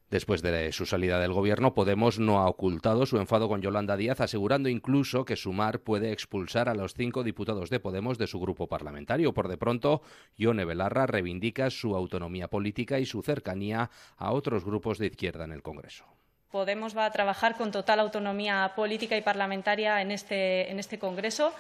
[0.10, 4.22] Después de su salida del gobierno, Podemos no ha ocultado su enfado con Yolanda Díaz,
[4.22, 8.68] asegurando incluso que Sumar puede expulsar a los cinco diputados de Podemos de su grupo
[8.68, 9.34] parlamentario.
[9.34, 10.02] Por de pronto,
[10.38, 15.52] Ione Belarra reivindica su autonomía política y su cercanía a otros grupos de izquierda en
[15.52, 16.06] el Congreso.
[16.52, 21.52] Podemos va a trabajar con total autonomía política y parlamentaria en este, en este Congreso.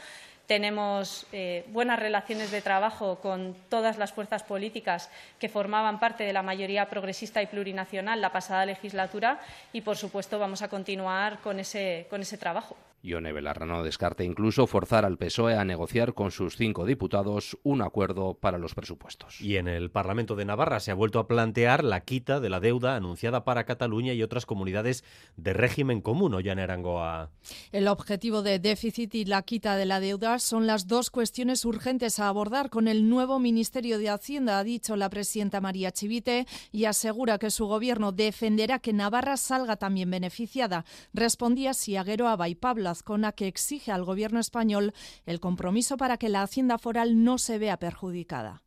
[0.47, 6.31] Tenemos eh, buenas relaciones de trabajo con todas las fuerzas políticas que formaban parte de
[6.31, 9.41] la mayoría progresista y plurinacional la pasada legislatura
[9.73, 12.77] y, por supuesto, vamos a continuar con ese, con ese trabajo.
[13.03, 17.81] Ione Belarra no descarta incluso forzar al PSOE a negociar con sus cinco diputados un
[17.81, 19.39] acuerdo para los presupuestos.
[19.39, 22.59] Y en el Parlamento de Navarra se ha vuelto a plantear la quita de la
[22.59, 25.03] deuda anunciada para Cataluña y otras comunidades
[25.35, 27.29] de régimen común, o Arangoa.
[27.71, 32.19] El objetivo de déficit y la quita de la deuda son las dos cuestiones urgentes
[32.19, 36.85] a abordar con el nuevo Ministerio de Hacienda, ha dicho la presidenta María Chivite, y
[36.85, 40.83] asegura que su gobierno defenderá que Navarra salga también beneficiada.
[41.13, 44.93] Respondía Siaguero a Pablo Azcona, que exige al Gobierno español
[45.25, 48.63] el compromiso para que la Hacienda foral no se vea perjudicada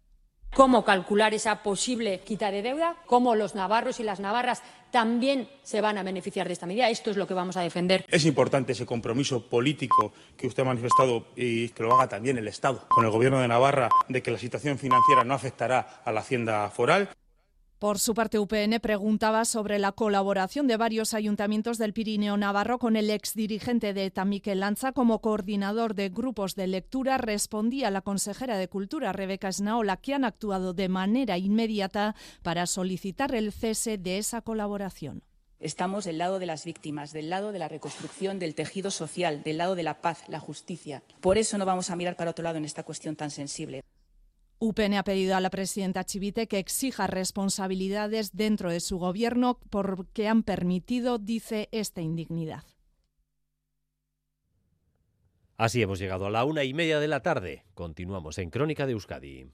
[0.54, 5.80] cómo calcular esa posible quita de deuda, cómo los navarros y las navarras también se
[5.80, 6.90] van a beneficiar de esta medida.
[6.90, 8.04] Esto es lo que vamos a defender.
[8.08, 12.48] Es importante ese compromiso político que usted ha manifestado y que lo haga también el
[12.48, 16.20] Estado con el Gobierno de Navarra de que la situación financiera no afectará a la
[16.20, 17.08] hacienda foral.
[17.80, 22.94] Por su parte, UPN preguntaba sobre la colaboración de varios ayuntamientos del Pirineo Navarro con
[22.94, 27.16] el exdirigente de Tamique Lanza como coordinador de grupos de lectura.
[27.16, 33.34] Respondía la consejera de Cultura, Rebeca Esnaola, que han actuado de manera inmediata para solicitar
[33.34, 35.22] el cese de esa colaboración.
[35.58, 39.56] Estamos del lado de las víctimas, del lado de la reconstrucción del tejido social, del
[39.56, 41.02] lado de la paz, la justicia.
[41.22, 43.82] Por eso no vamos a mirar para otro lado en esta cuestión tan sensible.
[44.62, 50.28] UPN ha pedido a la presidenta Chivite que exija responsabilidades dentro de su gobierno porque
[50.28, 52.64] han permitido, dice, esta indignidad.
[55.56, 57.64] Así hemos llegado a la una y media de la tarde.
[57.72, 59.50] Continuamos en Crónica de Euskadi.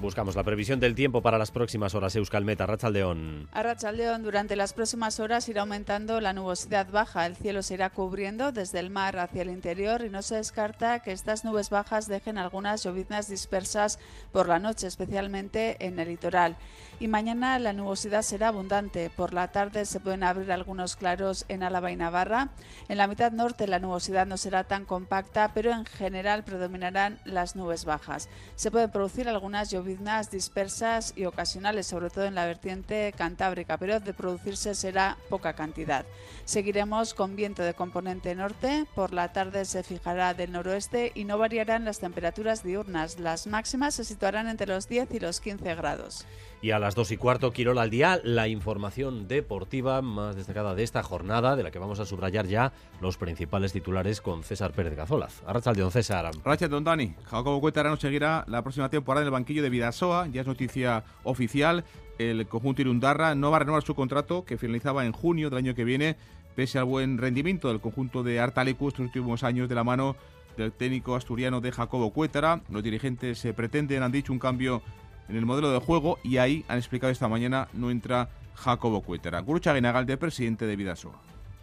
[0.00, 2.16] Buscamos la previsión del tiempo para las próximas horas.
[2.16, 3.50] Euskalmet, Arrachaldeón.
[3.52, 7.26] Arrachaldeón, durante las próximas horas irá aumentando la nubosidad baja.
[7.26, 11.00] El cielo se irá cubriendo desde el mar hacia el interior y no se descarta
[11.00, 13.98] que estas nubes bajas dejen algunas lloviznas dispersas
[14.32, 16.56] por la noche, especialmente en el litoral.
[16.98, 19.10] Y mañana la nubosidad será abundante.
[19.10, 22.48] Por la tarde se pueden abrir algunos claros en Álava y Navarra.
[22.88, 27.54] En la mitad norte la nubosidad no será tan compacta, pero en general predominarán las
[27.54, 28.30] nubes bajas.
[28.54, 29.89] Se pueden producir algunas lloviznas
[30.30, 36.04] dispersas y ocasionales, sobre todo en la vertiente cantábrica, pero de producirse será poca cantidad.
[36.44, 41.38] Seguiremos con viento de componente norte, por la tarde se fijará del noroeste y no
[41.38, 43.18] variarán las temperaturas diurnas.
[43.18, 46.26] Las máximas se situarán entre los 10 y los 15 grados.
[46.62, 50.82] Y a las dos y cuarto, Quirola al día, la información deportiva más destacada de
[50.82, 54.94] esta jornada, de la que vamos a subrayar ya los principales titulares con César Pérez
[54.94, 55.42] Gazolaz.
[55.74, 56.30] don César.
[56.68, 57.14] Don Dani.
[57.24, 61.04] Jacobo Cuétara no seguirá la próxima temporada en el banquillo de Vidasoa, ya es noticia
[61.24, 61.84] oficial.
[62.18, 65.74] El conjunto Irundarra no va a renovar su contrato, que finalizaba en junio del año
[65.74, 66.16] que viene,
[66.54, 70.16] pese al buen rendimiento del conjunto de Artalecu estos últimos años de la mano
[70.58, 72.60] del técnico asturiano de Jacobo Cuétara.
[72.68, 74.82] Los dirigentes se pretenden, han dicho, un cambio
[75.30, 79.40] en el modelo de juego y ahí han explicado esta mañana no entra Jacobo Cuétara.
[79.40, 81.18] Gurucha de presidente de Vidasoa.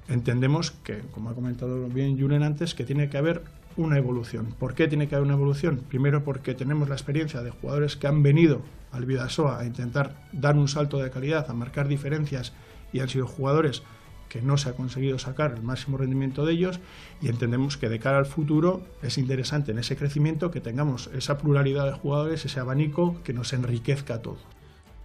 [0.10, 3.44] Entendemos que, como ha comentado bien Julen antes, que tiene que haber
[3.78, 4.54] una evolución.
[4.60, 5.84] ¿Por qué tiene que haber una evolución?
[5.88, 8.62] Primero porque tenemos la experiencia de jugadores que han venido
[8.92, 12.54] al Vidasoa a intentar dar un salto de calidad, a marcar diferencias
[12.92, 13.84] y han sido jugadores
[14.30, 16.80] que no se ha conseguido sacar el máximo rendimiento de ellos
[17.22, 21.38] y entendemos que de cara al futuro es interesante en ese crecimiento que tengamos esa
[21.38, 24.40] pluralidad de jugadores, ese abanico que nos enriquezca a todos.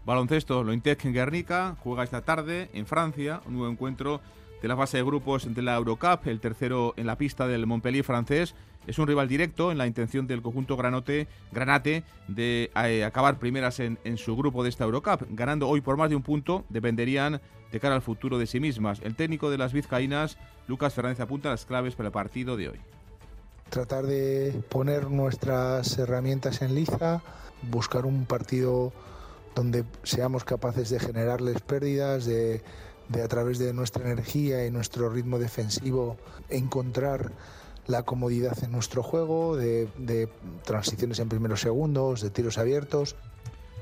[0.04, 4.20] Baloncesto, Lointec en Guernica juega esta tarde en Francia, un nuevo encuentro
[4.62, 8.04] de la fase de grupos de la Eurocup, el tercero en la pista del Montpellier
[8.04, 8.54] francés.
[8.86, 13.80] Es un rival directo en la intención del conjunto granote, Granate de eh, acabar primeras
[13.80, 15.22] en, en, su grupo de esta Eurocup.
[15.30, 17.40] Ganando hoy por más de un punto, dependerían
[17.72, 19.00] de cara al futuro de sí mismas.
[19.02, 22.80] El técnico de las vizcaínas, Lucas Fernández, apunta las claves para el partido de hoy.
[23.68, 27.22] Tratar de poner nuestras herramientas en liza,
[27.70, 28.92] buscar un partido
[29.54, 32.62] donde seamos capaces de generarles pérdidas, de,
[33.08, 36.16] de a través de nuestra energía y nuestro ritmo defensivo
[36.48, 37.32] encontrar
[37.86, 40.28] la comodidad en nuestro juego, de,
[40.64, 43.16] transiciones en primeros segundos, de tiros abiertos.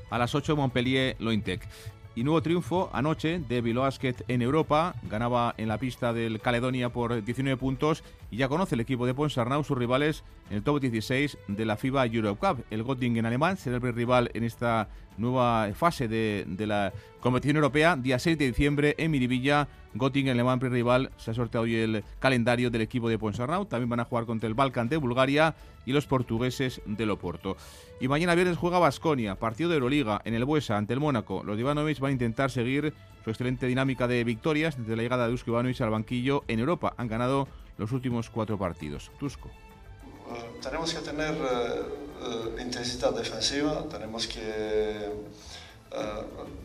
[0.09, 1.67] A las 8 Montpellier Lointec.
[2.13, 4.95] Y nuevo triunfo anoche de Basket en Europa.
[5.09, 9.13] Ganaba en la pista del Caledonia por 19 puntos y ya conoce el equipo de
[9.13, 12.63] Ponsarnau sus rivales en el top 16 de la FIBA Europe Cup.
[12.71, 17.97] El Göttingen alemán será el rival en esta nueva fase de, la competición europea.
[17.97, 21.11] Día 6 de diciembre en Miribilla, Göttingen alemán rival.
[21.17, 23.65] Se ha sorteado hoy el calendario del equipo de Ponsarnau.
[23.65, 25.53] También van a jugar contra el Balkan de Bulgaria
[25.85, 27.57] y los portugueses del Oporto.
[27.99, 31.43] Y mañana viernes juega Basconia, partido de Euroliga en el Buesa ante el Mónaco.
[31.43, 35.25] Los de Ivanovic van a intentar seguir su excelente dinámica de victorias desde la llegada
[35.25, 36.93] de Dusko Ivanovic al banquillo en Europa.
[36.97, 37.47] Han ganado
[37.81, 39.09] los últimos cuatro partidos.
[39.19, 39.49] Tusco.
[39.49, 41.81] Eh, tenemos que tener eh,
[42.21, 45.41] eh, intensidad defensiva, tenemos que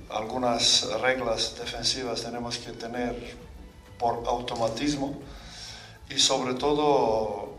[0.09, 3.36] algunas reglas defensivas tenemos que tener
[3.99, 5.20] por automatismo
[6.09, 7.57] y sobre todo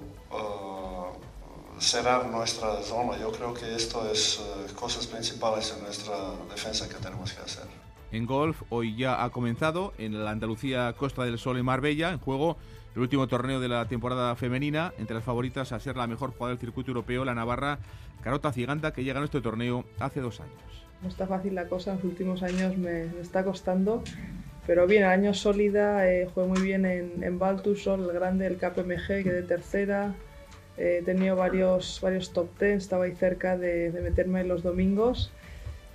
[1.77, 3.17] cerrar nuestra zona.
[3.19, 4.41] Yo creo que esto es
[4.79, 6.15] cosas principales en nuestra
[6.49, 7.67] defensa que tenemos que hacer.
[8.13, 12.19] En golf, hoy ya ha comenzado en la Andalucía Costa del Sol en Marbella, en
[12.19, 12.55] juego
[12.97, 16.55] el último torneo de la temporada femenina, entre las favoritas a ser la mejor jugadora
[16.55, 17.77] del circuito europeo, la navarra
[18.23, 20.55] Carota Ciganda, que llega a este torneo hace dos años.
[21.03, 24.01] No está fácil la cosa, en los últimos años me, está costando,
[24.65, 29.23] pero bien, año sólida, eh, jugué muy bien en, en Baltusol, el grande, el KPMG,
[29.23, 30.15] quedé tercera,
[30.79, 35.31] He tenido varios, varios top 10, estaba ahí cerca de, meterme en los domingos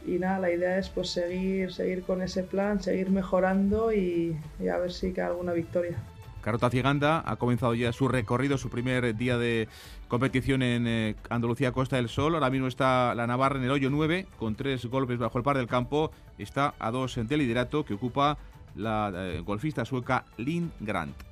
[0.05, 4.79] y nada, la idea es pues seguir, seguir con ese plan, seguir mejorando y, a
[4.79, 5.99] ver si cae alguna victoria.
[6.43, 9.69] Carota Ciganda ha comenzado ya su recorrido, su primer día de
[10.09, 12.35] competición en eh, Andalucía Costa del Sol.
[12.35, 15.57] Ahora mismo está la Navarra en el hoyo 9 con tres golpes bajo el par
[15.57, 16.11] del campo.
[16.39, 18.37] Está a dos en liderato que ocupa
[18.75, 21.32] la eh, golfista sueca Lynn Grant.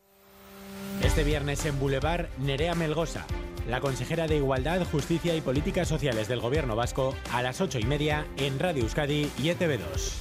[1.03, 3.25] Este viernes en Boulevard, Nerea Melgosa,
[3.67, 7.85] la consejera de Igualdad, Justicia y Políticas Sociales del Gobierno Vasco, a las ocho y
[7.85, 10.13] media en Radio Euskadi y ETV2.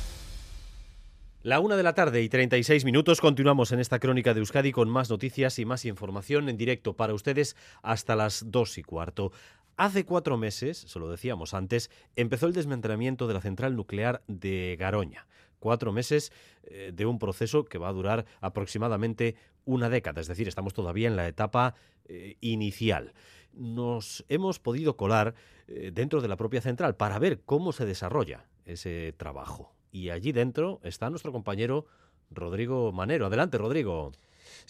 [1.42, 4.88] La una de la tarde y 36 minutos continuamos en esta crónica de Euskadi con
[4.88, 9.32] más noticias y más información en directo para ustedes hasta las dos y cuarto.
[9.76, 14.76] Hace cuatro meses, se lo decíamos antes, empezó el desmantelamiento de la central nuclear de
[14.80, 15.26] Garoña
[15.60, 16.32] cuatro meses
[16.64, 19.36] eh, de un proceso que va a durar aproximadamente
[19.70, 21.74] una década, es decir, estamos todavía en la etapa
[22.06, 23.12] eh, inicial.
[23.52, 25.34] Nos hemos podido colar
[25.68, 29.72] eh, dentro de la propia central para ver cómo se desarrolla ese trabajo.
[29.92, 31.86] Y allí dentro está nuestro compañero
[32.30, 33.26] Rodrigo Manero.
[33.26, 34.12] Adelante, Rodrigo.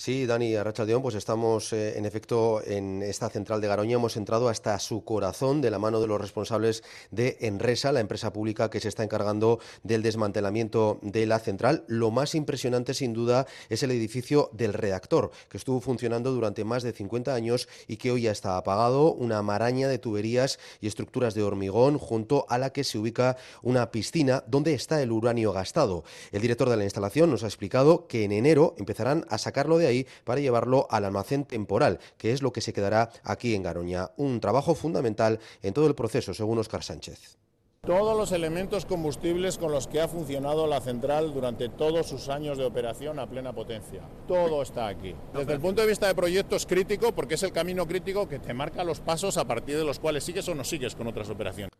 [0.00, 3.96] Sí, Dani Arrachaldeón, pues estamos eh, en efecto en esta central de Garoña.
[3.96, 8.32] Hemos entrado hasta su corazón de la mano de los responsables de Enresa, la empresa
[8.32, 11.84] pública que se está encargando del desmantelamiento de la central.
[11.86, 16.82] Lo más impresionante, sin duda, es el edificio del reactor, que estuvo funcionando durante más
[16.82, 19.12] de 50 años y que hoy ya está apagado.
[19.12, 23.90] Una maraña de tuberías y estructuras de hormigón junto a la que se ubica una
[23.90, 26.04] piscina donde está el uranio gastado.
[26.32, 29.89] El director de la instalación nos ha explicado que en enero empezarán a sacarlo de
[30.24, 34.10] para llevarlo al almacén temporal, que es lo que se quedará aquí en Garoña.
[34.16, 37.38] Un trabajo fundamental en todo el proceso, según Oscar Sánchez.
[37.86, 42.58] Todos los elementos combustibles con los que ha funcionado la central durante todos sus años
[42.58, 44.02] de operación a plena potencia.
[44.28, 45.14] Todo está aquí.
[45.32, 48.38] Desde el punto de vista de proyecto es crítico porque es el camino crítico que
[48.38, 51.30] te marca los pasos a partir de los cuales sigues o no sigues con otras
[51.30, 51.79] operaciones.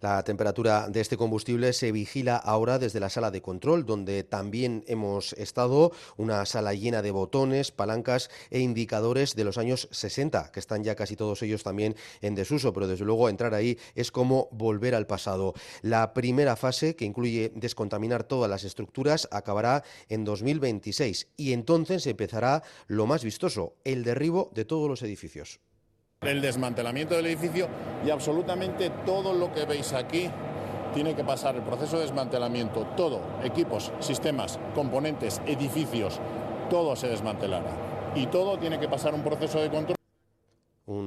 [0.00, 4.84] La temperatura de este combustible se vigila ahora desde la sala de control, donde también
[4.86, 10.60] hemos estado, una sala llena de botones, palancas e indicadores de los años 60, que
[10.60, 14.48] están ya casi todos ellos también en desuso, pero desde luego entrar ahí es como
[14.52, 15.54] volver al pasado.
[15.82, 22.62] La primera fase, que incluye descontaminar todas las estructuras, acabará en 2026 y entonces empezará
[22.86, 25.60] lo más vistoso, el derribo de todos los edificios
[26.22, 27.68] el desmantelamiento del edificio
[28.04, 30.30] y absolutamente todo lo que veis aquí
[30.92, 36.18] tiene que pasar el proceso de desmantelamiento, todo, equipos, sistemas, componentes, edificios,
[36.70, 37.70] todo se desmantelará.
[38.14, 39.97] Y todo tiene que pasar un proceso de control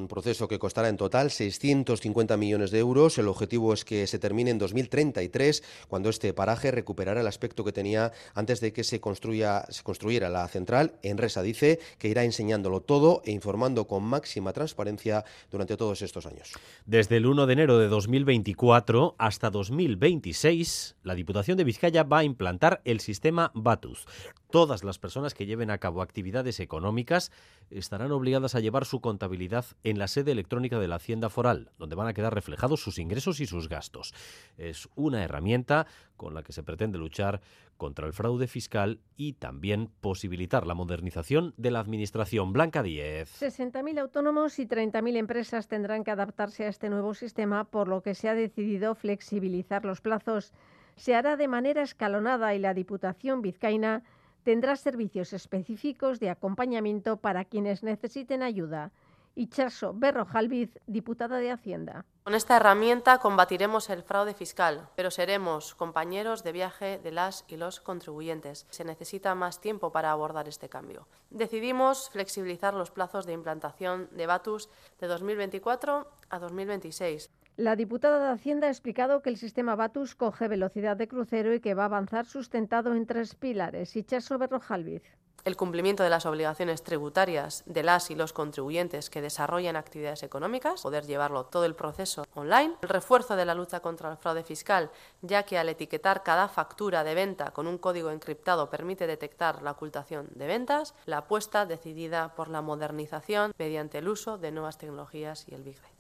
[0.08, 3.18] proceso que costará en total 650 millones de euros.
[3.18, 7.72] El objetivo es que se termine en 2033, cuando este paraje recuperará el aspecto que
[7.72, 10.94] tenía antes de que se, construya, se construyera la central.
[11.02, 16.54] Enresa dice que irá enseñándolo todo e informando con máxima transparencia durante todos estos años.
[16.86, 22.24] Desde el 1 de enero de 2024 hasta 2026, la Diputación de Vizcaya va a
[22.24, 24.06] implantar el sistema Batus.
[24.52, 27.32] Todas las personas que lleven a cabo actividades económicas
[27.70, 31.96] estarán obligadas a llevar su contabilidad en la sede electrónica de la Hacienda Foral, donde
[31.96, 34.14] van a quedar reflejados sus ingresos y sus gastos.
[34.58, 35.88] Es una herramienta
[36.18, 37.40] con la que se pretende luchar
[37.78, 42.52] contra el fraude fiscal y también posibilitar la modernización de la Administración.
[42.52, 43.42] Blanca 10.
[43.42, 48.16] 60.000 autónomos y 30.000 empresas tendrán que adaptarse a este nuevo sistema, por lo que
[48.16, 50.52] se ha decidido flexibilizar los plazos.
[50.98, 54.04] Se hará de manera escalonada y la Diputación vizcaína
[54.44, 58.92] tendrá servicios específicos de acompañamiento para quienes necesiten ayuda.
[59.36, 62.06] Ichaso Berrojalviz, diputada de Hacienda.
[62.24, 67.56] Con esta herramienta combatiremos el fraude fiscal, pero seremos compañeros de viaje de las y
[67.56, 68.68] los contribuyentes.
[68.70, 71.08] Se necesita más tiempo para abordar este cambio.
[71.30, 74.70] Decidimos flexibilizar los plazos de implantación de Batus
[75.00, 77.32] de 2024 a 2026.
[77.62, 81.60] La diputada de Hacienda ha explicado que el sistema Batus coge velocidad de crucero y
[81.60, 83.96] que va a avanzar sustentado en tres pilares.
[83.96, 85.04] Ichaso Berrojalviz
[85.44, 90.82] el cumplimiento de las obligaciones tributarias de las y los contribuyentes que desarrollan actividades económicas,
[90.82, 94.92] poder llevarlo todo el proceso online, el refuerzo de la lucha contra el fraude fiscal,
[95.22, 99.72] ya que al etiquetar cada factura de venta con un código encriptado permite detectar la
[99.72, 105.48] ocultación de ventas, la apuesta decidida por la modernización mediante el uso de nuevas tecnologías
[105.48, 105.91] y el Big Data.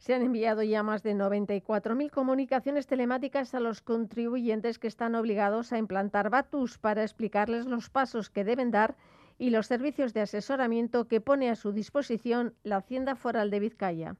[0.00, 5.74] Se han enviado ya más de 94.000 comunicaciones telemáticas a los contribuyentes que están obligados
[5.74, 8.96] a implantar Batus para explicarles los pasos que deben dar
[9.36, 14.16] y los servicios de asesoramiento que pone a su disposición la Hacienda Foral de Vizcaya.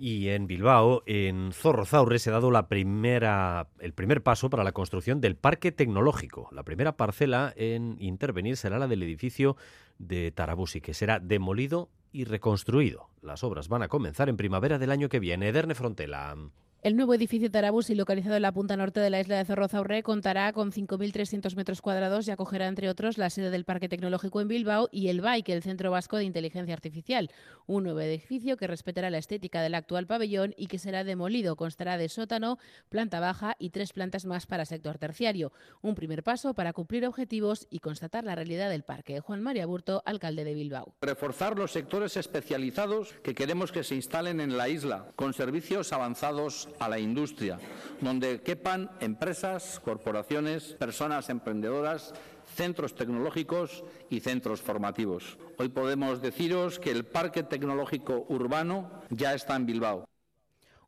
[0.00, 4.70] Y en Bilbao, en Zorrozaurre, se ha dado la primera, el primer paso para la
[4.70, 6.48] construcción del Parque Tecnológico.
[6.52, 9.56] La primera parcela en intervenir será la del edificio
[9.98, 13.10] de Tarabusi, que será demolido y reconstruido.
[13.22, 15.48] Las obras van a comenzar en primavera del año que viene.
[15.48, 16.36] Ederne Frontela.
[16.80, 20.52] El nuevo edificio Tarabusi, localizado en la punta norte de la isla de Zorrozaurre, contará
[20.52, 24.88] con 5.300 metros cuadrados y acogerá, entre otros, la sede del Parque Tecnológico en Bilbao
[24.92, 27.32] y el BAIC, el Centro Vasco de Inteligencia Artificial.
[27.66, 31.56] Un nuevo edificio que respetará la estética del actual pabellón y que será demolido.
[31.56, 32.58] Constará de sótano,
[32.88, 35.52] planta baja y tres plantas más para sector terciario.
[35.82, 39.18] Un primer paso para cumplir objetivos y constatar la realidad del parque.
[39.18, 40.94] Juan María Burto, alcalde de Bilbao.
[41.00, 46.67] Reforzar los sectores especializados que queremos que se instalen en la isla, con servicios avanzados
[46.78, 47.58] a la industria,
[48.00, 52.14] donde quepan empresas, corporaciones, personas emprendedoras,
[52.54, 55.38] centros tecnológicos y centros formativos.
[55.58, 60.08] Hoy podemos deciros que el Parque Tecnológico Urbano ya está en Bilbao.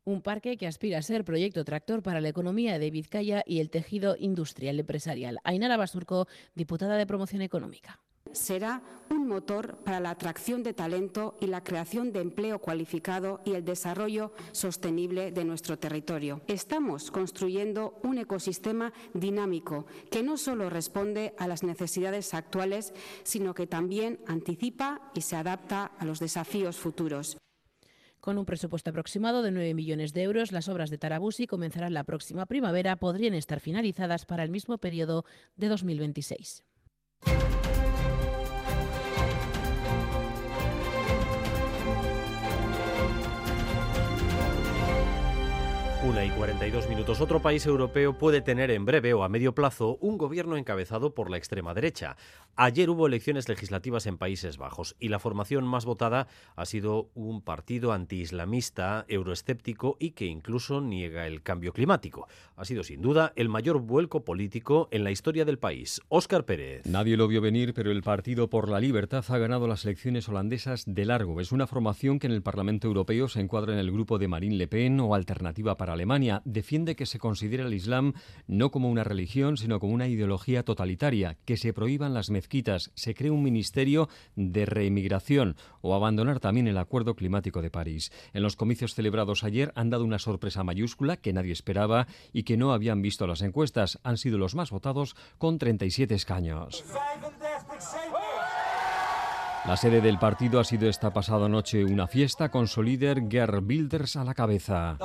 [0.05, 3.71] Un parque que aspira a ser proyecto tractor para la economía de Vizcaya y el
[3.71, 5.39] tejido industrial empresarial.
[5.45, 8.01] Ainara Basurco, diputada de Promoción Económica
[8.33, 13.55] será un motor para la atracción de talento y la creación de empleo cualificado y
[13.55, 16.43] el desarrollo sostenible de nuestro territorio.
[16.47, 22.93] Estamos construyendo un ecosistema dinámico que no solo responde a las necesidades actuales,
[23.25, 27.37] sino que también anticipa y se adapta a los desafíos futuros.
[28.21, 32.05] Con un presupuesto aproximado de 9 millones de euros, las obras de Tarabusi comenzarán la
[32.05, 35.25] próxima primavera, podrían estar finalizadas para el mismo periodo
[35.57, 36.63] de 2026.
[46.21, 47.23] Una y 42 minutos.
[47.23, 51.31] Otro país europeo puede tener en breve o a medio plazo un gobierno encabezado por
[51.31, 52.19] la extrema derecha.
[52.57, 57.41] Ayer hubo elecciones legislativas en Países Bajos y la formación más votada ha sido un
[57.41, 62.29] partido antiislamista, euroescéptico y que incluso niega el cambio climático.
[62.55, 66.03] Ha sido sin duda el mayor vuelco político en la historia del país.
[66.09, 66.85] Óscar Pérez.
[66.85, 70.85] Nadie lo vio venir, pero el Partido por la Libertad ha ganado las elecciones holandesas
[70.87, 71.41] de largo.
[71.41, 74.57] Es una formación que en el Parlamento Europeo se encuadra en el grupo de Marine
[74.57, 76.10] Le Pen o Alternativa para Alemania,
[76.45, 78.15] defiende que se considere el Islam
[78.47, 83.15] no como una religión, sino como una ideología totalitaria, que se prohíban las mezquitas, se
[83.15, 88.11] cree un ministerio de reemigración o abandonar también el Acuerdo Climático de París.
[88.33, 92.57] En los comicios celebrados ayer han dado una sorpresa mayúscula que nadie esperaba y que
[92.57, 93.99] no habían visto las encuestas.
[94.03, 96.85] Han sido los más votados con 37 escaños.
[99.67, 103.63] La sede del partido ha sido esta pasada noche una fiesta con su líder Ger
[103.63, 104.97] Wilders a la cabeza.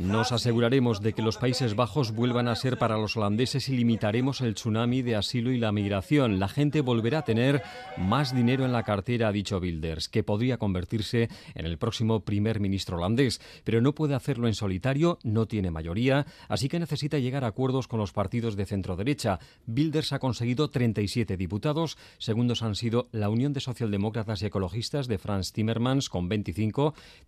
[0.00, 4.40] Nos aseguraremos de que los Países Bajos vuelvan a ser para los holandeses y limitaremos
[4.42, 6.38] el tsunami de asilo y la migración.
[6.38, 7.62] La gente volverá a tener
[7.96, 12.60] más dinero en la cartera, ha dicho Wilders, que podría convertirse en el próximo primer
[12.60, 13.40] ministro holandés.
[13.64, 17.88] Pero no puede hacerlo en solitario, no tiene mayoría, así que necesita llegar a acuerdos
[17.88, 19.38] con los partidos de centro derecha.
[19.66, 25.18] Wilders ha conseguido 37 diputados, segundos han sido la Unión de Socialdemócratas y Ecologistas de
[25.18, 26.65] Franz Timmermans con 25,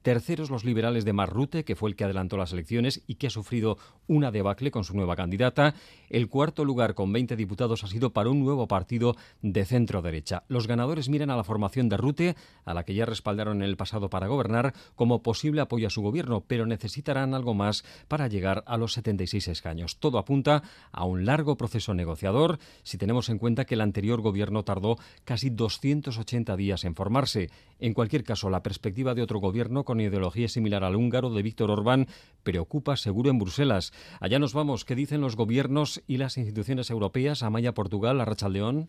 [0.03, 3.27] terceros los liberales de Mark Rutte, que fue el que adelantó las elecciones y que
[3.27, 5.75] ha sufrido una debacle con su nueva candidata.
[6.09, 10.45] El cuarto lugar con 20 diputados ha sido para un nuevo partido de centro derecha.
[10.49, 13.77] Los ganadores miran a la formación de Rutte, a la que ya respaldaron en el
[13.77, 18.65] pasado para gobernar, como posible apoyo a su gobierno, pero necesitarán algo más para llegar
[18.67, 19.99] a los 76 escaños.
[19.99, 20.63] Todo apunta
[20.93, 25.51] a un largo proceso negociador, si tenemos en cuenta que el anterior gobierno tardó casi
[25.51, 27.51] 280 días en formarse.
[27.79, 31.71] En cualquier caso, la perspectiva de otro gobierno con ideología similar al húngaro de Víctor
[31.71, 32.07] Orbán
[32.45, 33.93] preocupa seguro en Bruselas.
[34.21, 34.87] Allá nos vamos.
[34.87, 37.43] ¿Qué dicen los gobiernos y las instituciones europeas?
[37.43, 38.89] Amaya, Portugal, Arrachaldeón.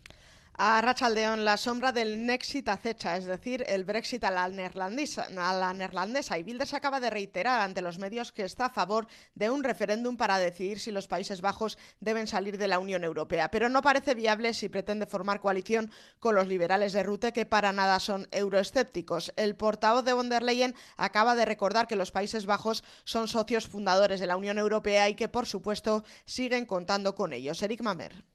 [0.62, 5.54] A Rachaldeón, la sombra del Nexit acecha, es decir, el Brexit a la, neerlandesa, a
[5.54, 6.38] la neerlandesa.
[6.38, 10.18] Y Wilders acaba de reiterar ante los medios que está a favor de un referéndum
[10.18, 13.50] para decidir si los Países Bajos deben salir de la Unión Europea.
[13.50, 17.72] Pero no parece viable si pretende formar coalición con los liberales de Rute, que para
[17.72, 19.32] nada son euroescépticos.
[19.38, 23.66] El portavoz de von der Leyen acaba de recordar que los Países Bajos son socios
[23.66, 27.64] fundadores de la Unión Europea y que, por supuesto, siguen contando con ellos.
[27.64, 28.26] Eric Mamer.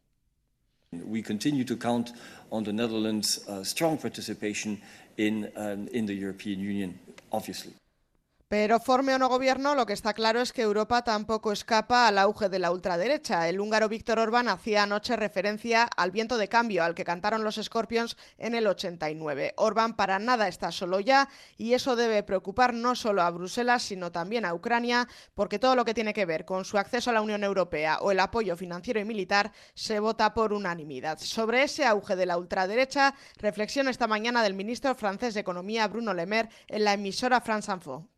[1.04, 2.12] We continue to count
[2.50, 4.80] on the Netherlands' uh, strong participation
[5.16, 6.98] in, um, in the European Union,
[7.32, 7.72] obviously.
[8.56, 12.18] Pero forme o no gobierno, lo que está claro es que Europa tampoco escapa al
[12.18, 13.48] auge de la ultraderecha.
[13.48, 17.56] El húngaro Víctor Orbán hacía anoche referencia al viento de cambio al que cantaron los
[17.56, 19.54] Scorpions en el 89.
[19.56, 24.12] Orbán para nada está solo ya y eso debe preocupar no solo a Bruselas, sino
[24.12, 27.22] también a Ucrania, porque todo lo que tiene que ver con su acceso a la
[27.22, 31.18] Unión Europea o el apoyo financiero y militar se vota por unanimidad.
[31.18, 36.14] Sobre ese auge de la ultraderecha, reflexión esta mañana del ministro francés de Economía, Bruno
[36.14, 38.13] Le Maire, en la emisora France Info.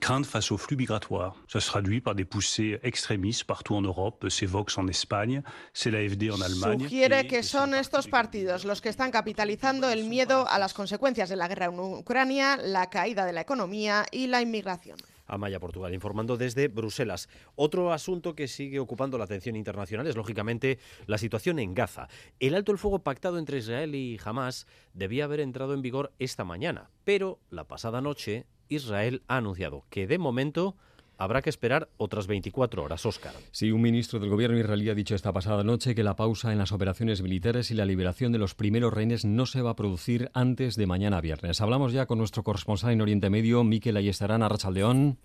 [0.00, 1.34] Crainte face aux flux migratoires.
[1.48, 4.26] Ça se traduit par des poussées extrémistes partout en Europe.
[4.30, 5.42] C'est Vox en Espagne,
[5.72, 6.80] c'est l'AFD en Allemagne.
[6.80, 11.36] Sugiere que son estos partidos los que están capitalizando el miedo a las consecuencias de
[11.36, 14.98] la guerra en Ucrania, la caída de la economía y la inmigración.
[15.26, 17.28] Amaya Portugal, informando desde Bruselas.
[17.54, 22.08] Otro asunto que sigue ocupando la atención internacional es, lógicamente, la situación en Gaza.
[22.40, 26.44] El alto el fuego pactado entre Israel y Hamas debía haber entrado en vigor esta
[26.44, 30.76] mañana, pero la pasada noche Israel ha anunciado que de momento
[31.18, 33.34] habrá que esperar otras 24 horas, Óscar.
[33.50, 36.58] Sí, un ministro del gobierno israelí ha dicho esta pasada noche que la pausa en
[36.58, 40.30] las operaciones militares y la liberación de los primeros rehenes no se va a producir
[40.32, 41.60] antes de mañana viernes.
[41.60, 45.18] Hablamos ya con nuestro corresponsal en Oriente Medio, Miquel Ayestarán, Arrachaldeón.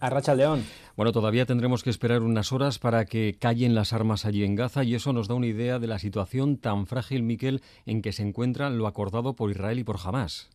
[0.00, 0.64] Arrachaldeón.
[0.96, 4.84] Bueno, todavía tendremos que esperar unas horas para que callen las armas allí en Gaza
[4.84, 8.22] y eso nos da una idea de la situación tan frágil, Miquel, en que se
[8.22, 10.50] encuentra lo acordado por Israel y por Hamas.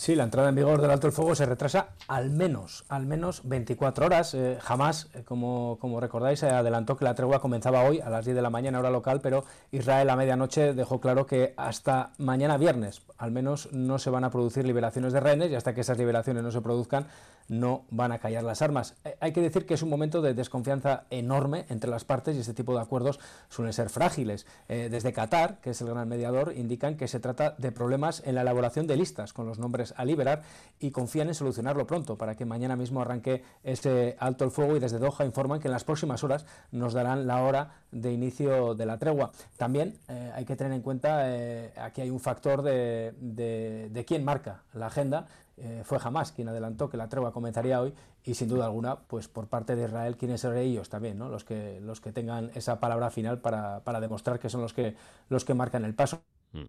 [0.00, 3.42] Sí, la entrada en vigor del alto el fuego se retrasa al menos, al menos
[3.44, 4.32] 24 horas.
[4.32, 8.24] Eh, jamás, eh, como, como recordáis, se adelantó que la tregua comenzaba hoy a las
[8.24, 12.56] 10 de la mañana, hora local, pero Israel a medianoche dejó claro que hasta mañana
[12.56, 15.98] viernes, al menos, no se van a producir liberaciones de rehenes y hasta que esas
[15.98, 17.06] liberaciones no se produzcan,
[17.50, 18.94] no van a callar las armas.
[19.04, 22.40] Eh, hay que decir que es un momento de desconfianza enorme entre las partes y
[22.40, 24.46] este tipo de acuerdos suelen ser frágiles.
[24.68, 28.36] Eh, desde Qatar, que es el gran mediador, indican que se trata de problemas en
[28.36, 30.42] la elaboración de listas con los nombres a liberar
[30.78, 34.80] y confían en solucionarlo pronto para que mañana mismo arranque ese alto el fuego y
[34.80, 38.86] desde Doha informan que en las próximas horas nos darán la hora de inicio de
[38.86, 39.32] la tregua.
[39.56, 44.62] También eh, hay que tener en cuenta, eh, aquí hay un factor de, quién marca
[44.72, 45.26] la agenda.
[45.62, 47.92] Eh, fue jamás quien adelantó que la tregua comenzaría hoy
[48.24, 51.28] y sin duda alguna, pues por parte de Israel, quienes son ellos también, ¿no?
[51.28, 54.96] los, que, los que tengan esa palabra final para, para demostrar que son los que,
[55.28, 56.22] los que marcan el paso.
[56.52, 56.64] Mm.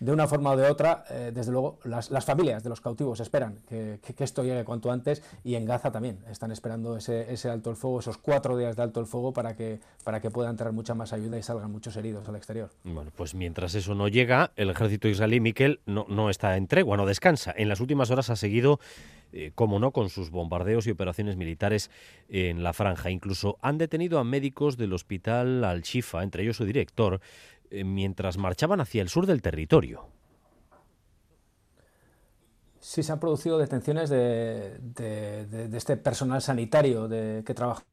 [0.00, 3.20] De una forma o de otra, eh, desde luego, las, las, familias de los cautivos
[3.20, 7.30] esperan que, que, que, esto llegue cuanto antes y en Gaza también están esperando ese,
[7.30, 10.30] ese, alto el fuego, esos cuatro días de alto el fuego para que, para que
[10.30, 12.70] pueda entrar mucha más ayuda y salgan muchos heridos al exterior.
[12.84, 16.96] Bueno, pues mientras eso no llega, el ejército israelí, Miquel, no, no está en tregua,
[16.96, 17.52] no descansa.
[17.54, 18.80] En las últimas horas ha seguido
[19.30, 21.90] eh, como no, con sus bombardeos y operaciones militares
[22.30, 23.10] en la franja.
[23.10, 27.20] Incluso han detenido a médicos del hospital Al-Shifa, entre ellos su director,
[27.70, 30.06] eh, mientras marchaban hacia el sur del territorio.
[32.80, 37.84] Sí, se han producido detenciones de, de, de, de este personal sanitario que trabajaba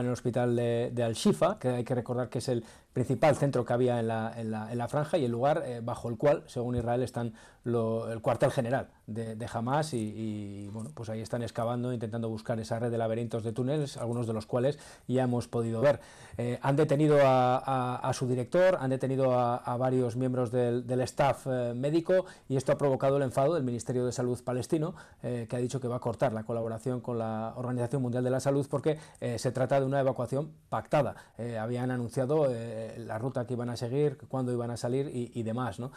[0.00, 2.64] en el hospital de, Al-Shifa, que hay que recordar que es el
[2.96, 6.08] principal centro que había en la, en la, en la franja y el lugar bajo
[6.08, 7.34] el cual, según Israel, están
[7.66, 12.78] el cuartel general de, de Hamas y, bueno, pues ahí están excavando, intentando buscar esa
[12.78, 14.78] red de laberintos de túneles, algunos de los cuales
[15.08, 16.00] ya hemos podido ver.
[16.38, 22.24] Eh, han detenido a, su director, han detenido a, varios miembros del, staff eh, médico
[22.48, 25.80] y esto ha provocado el enfado del Ministerio de Salud palestino, eh, que ha dicho
[25.80, 28.98] que va a cortar la colaboración con la Organización Mundial de la Salud porque
[29.36, 31.16] se trata de una evacuación pactada.
[31.60, 32.48] habían anunciado
[32.98, 35.78] la ruta que iban a seguir, cuándo iban a salir y, demás.
[35.78, 35.92] ¿no?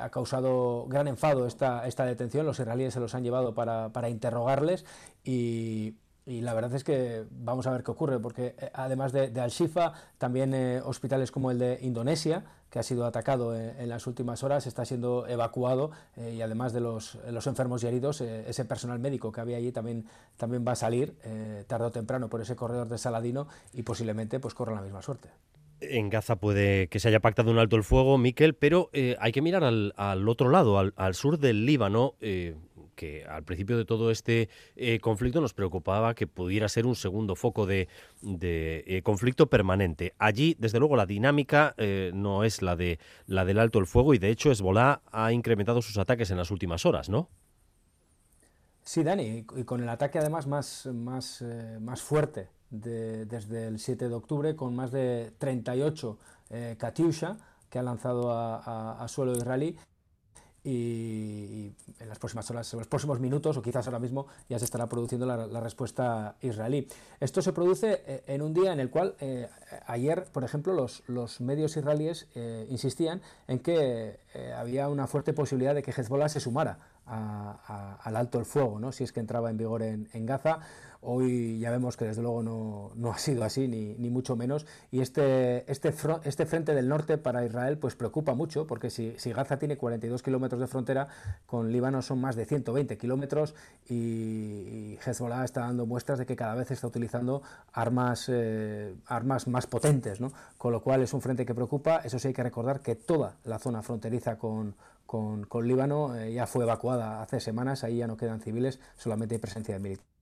[0.00, 4.84] ha causado gran enfado esta, detención, los israelíes se los han llevado para, interrogarles
[5.24, 5.94] y,
[6.26, 10.54] la verdad es que vamos a ver qué ocurre, porque eh, además de, Al-Shifa, también
[10.54, 14.66] eh, hospitales como el de Indonesia, que ha sido atacado eh, en, las últimas horas,
[14.66, 19.56] está siendo evacuado y además de los, enfermos y heridos, ese personal médico que había
[19.56, 20.06] allí también,
[20.36, 21.16] también va a salir
[21.68, 25.30] tarde o temprano por ese corredor de Saladino y posiblemente pues corra la misma suerte.
[25.80, 29.32] En Gaza puede que se haya pactado un alto el fuego, Miquel, pero eh, hay
[29.32, 32.56] que mirar al, otro lado, al, sur del Líbano, eh,
[32.94, 37.36] que al principio de todo este eh, conflicto nos preocupaba que pudiera ser un segundo
[37.36, 37.88] foco de,
[39.04, 40.14] conflicto permanente.
[40.18, 41.74] Allí, desde luego, la dinámica
[42.14, 45.82] no es la de la del alto el fuego y de hecho Hezbollah ha incrementado
[45.82, 47.28] sus ataques en las últimas horas, ¿no?
[48.80, 51.44] Sí, Dani, y con el ataque además más, más,
[51.80, 56.18] más fuerte desde el 7 de octubre con más de 38
[56.50, 57.36] eh, Katyusha
[57.70, 59.76] que ha lanzado a, suelo israelí
[60.62, 64.64] y, en las próximas horas, en los próximos minutos o quizás ahora mismo ya se
[64.64, 66.88] estará produciendo la, respuesta israelí.
[67.20, 69.48] Esto se produce eh, en un día en el cual eh,
[69.86, 72.28] ayer, por ejemplo, los, los medios israelíes
[72.68, 74.18] insistían en que
[74.56, 78.92] había una fuerte posibilidad de que Hezbollah se sumara al alto el fuego, ¿no?
[78.92, 80.60] si es que entraba en vigor en, en Gaza.
[81.08, 84.66] Hoy ya vemos que desde luego no, ha sido así, ni, mucho menos.
[84.90, 85.94] Y este, este,
[86.24, 90.60] este frente del norte para Israel pues preocupa mucho, porque si, Gaza tiene 42 kilómetros
[90.60, 91.06] de frontera,
[91.46, 93.54] con Líbano son más de 120 kilómetros
[93.88, 97.40] y, Hezbollah está dando muestras de que cada vez está utilizando
[97.72, 98.92] armas, eh,
[99.46, 100.18] más potentes.
[100.58, 102.00] Con lo cual es un frente que preocupa.
[102.02, 104.74] Eso sí hay que recordar que toda la zona fronteriza con
[105.62, 109.74] Líbano eh, ya fue evacuada hace semanas, ahí ya no quedan civiles, solamente hay presencia
[109.74, 110.15] de militares.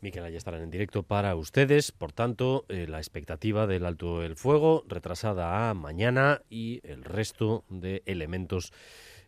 [0.00, 1.90] Miquel, ahí estarán en directo para ustedes.
[1.90, 7.64] Por tanto, eh, la expectativa del alto el fuego retrasada a mañana y el resto
[7.68, 8.72] de elementos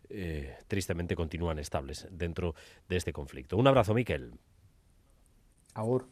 [0.09, 2.55] eh, tristemente continúan estables dentro
[2.87, 3.57] de este conflicto.
[3.57, 4.33] Un abrazo, Miquel.
[5.73, 6.07] Agur.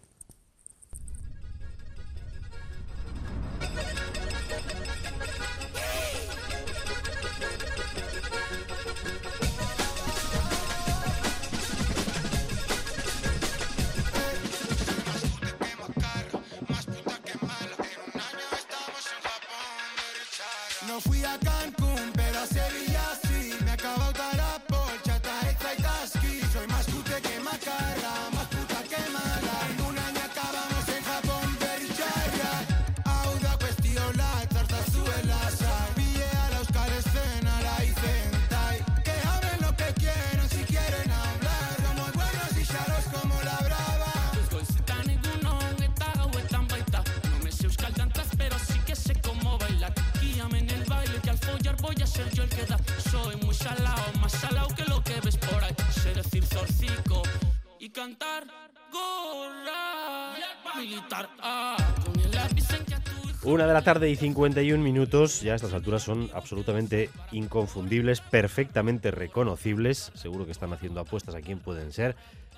[63.49, 70.11] Una de la tarde y 51 minutos, ya estas alturas son absolutamente inconfundibles, perfectamente reconocibles.
[70.13, 72.15] Seguro que están haciendo apuestas a quién pueden ser,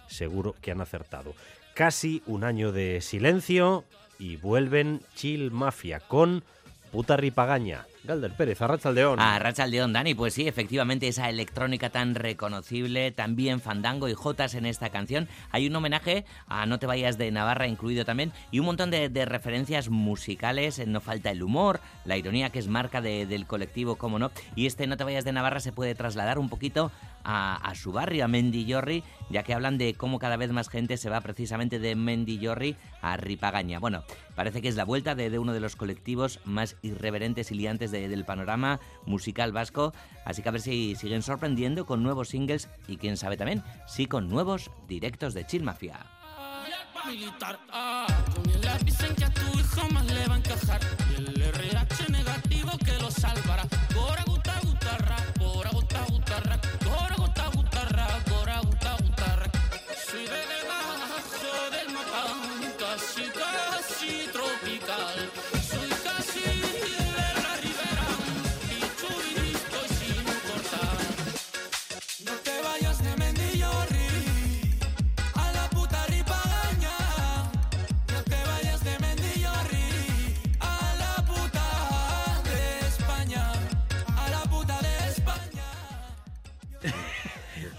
[0.07, 1.33] seguro que han acertado.
[1.75, 3.85] Casi un año de silencio
[4.19, 6.43] y vuelven Chill Mafia con
[6.91, 7.85] Puta Ripagaña.
[8.03, 9.19] Galder Pérez, Arrachaldeón.
[9.19, 14.89] Arrachaldeón, Dani, pues sí, efectivamente esa electrónica tan reconocible, también fandango y jotas en esta
[14.89, 15.27] canción.
[15.51, 19.09] Hay un homenaje a No te vayas de Navarra incluido también y un montón de,
[19.25, 20.85] referencias musicales.
[20.87, 24.31] No falta el humor, la ironía que es marca del colectivo, como no.
[24.55, 26.91] Y este No te vayas de Navarra se puede trasladar un poquito
[27.24, 31.09] a, su barrio, a Mendillorri, ya que hablan de cómo cada vez más gente se
[31.09, 33.80] va precisamente de Mendillorri a Ripagaña.
[33.80, 34.03] Bueno,
[34.36, 38.26] parece que es la vuelta de, uno de los colectivos más irreverentes y liantes del
[38.26, 39.93] panorama musical vasco,
[40.26, 44.05] así que a ver si siguen sorprendiendo con nuevos singles y quién sabe también si
[44.05, 45.99] con nuevos directos de Chill Mafia.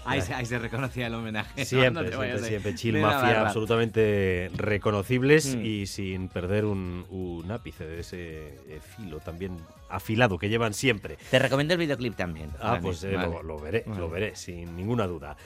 [0.05, 1.65] Ahí, se, ahí se reconocía el homenaje.
[1.65, 2.75] Siempre, siempre, siempre.
[2.75, 5.65] Chill Mafia absolutamente reconocibles mm.
[5.65, 9.57] y sin perder un, un, ápice de ese eh, filo también
[9.89, 11.17] afilado que llevan siempre.
[11.29, 12.49] Te recomiendo el videoclip también.
[12.59, 15.37] Ah, pues eh, lo, veré, lo veré, sin ninguna duda.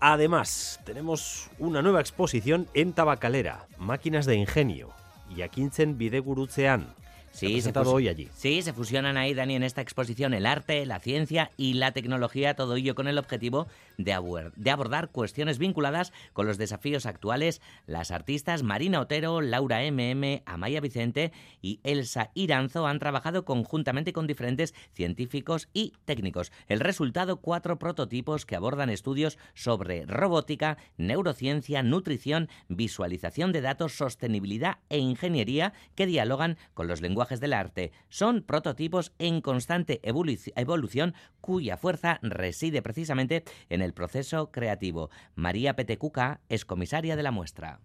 [0.00, 4.90] Además, tenemos una nueva exposición en Tabacalera, Máquinas de Ingenio,
[5.30, 6.94] y Yakintzen Bidegurutzean,
[7.36, 8.30] Sí, se, hoy allí.
[8.34, 12.56] Sí, se fusionan ahí, Dani, en esta exposición el arte, la ciencia y la tecnología,
[12.56, 13.66] todo ello con el objetivo
[13.98, 17.60] de, abordar cuestiones vinculadas con los desafíos actuales.
[17.86, 21.30] Las artistas Marina Otero, Laura MM, Amaya Vicente
[21.60, 26.52] y Elsa Iranzo han trabajado conjuntamente con diferentes científicos y técnicos.
[26.68, 34.78] El resultado, cuatro prototipos que abordan estudios sobre robótica, neurociencia, nutrición, visualización de datos, sostenibilidad
[34.88, 41.76] e ingeniería que dialogan con los lenguajes del arte son prototipos en constante evolución cuya
[41.76, 45.10] fuerza reside precisamente en el proceso creativo.
[45.34, 47.80] María Petecuca es comisaria de la muestra.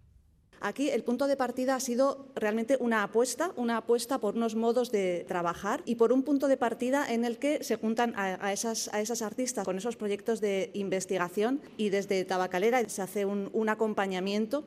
[0.64, 4.92] Aquí el punto de partida ha sido realmente una apuesta, una apuesta por unos modos
[4.92, 8.88] de trabajar y por un punto de partida en el que se juntan a, esas,
[8.94, 13.68] a esas, artistas con esos proyectos de investigación y desde Tabacalera se hace un, un
[13.70, 14.64] acompañamiento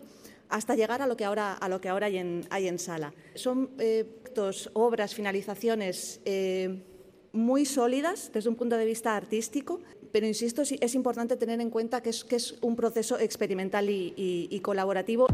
[0.49, 3.13] hasta llegar a lo que ahora, a lo que ahora hay, en, hay en sala.
[3.35, 4.05] Son eh,
[4.73, 6.83] obras, finalizaciones eh,
[7.31, 9.81] muy sólidas desde un punto de vista artístico,
[10.11, 14.59] pero insisto, es importante tener en cuenta que es, que es un proceso experimental y
[14.61, 15.27] colaborativo.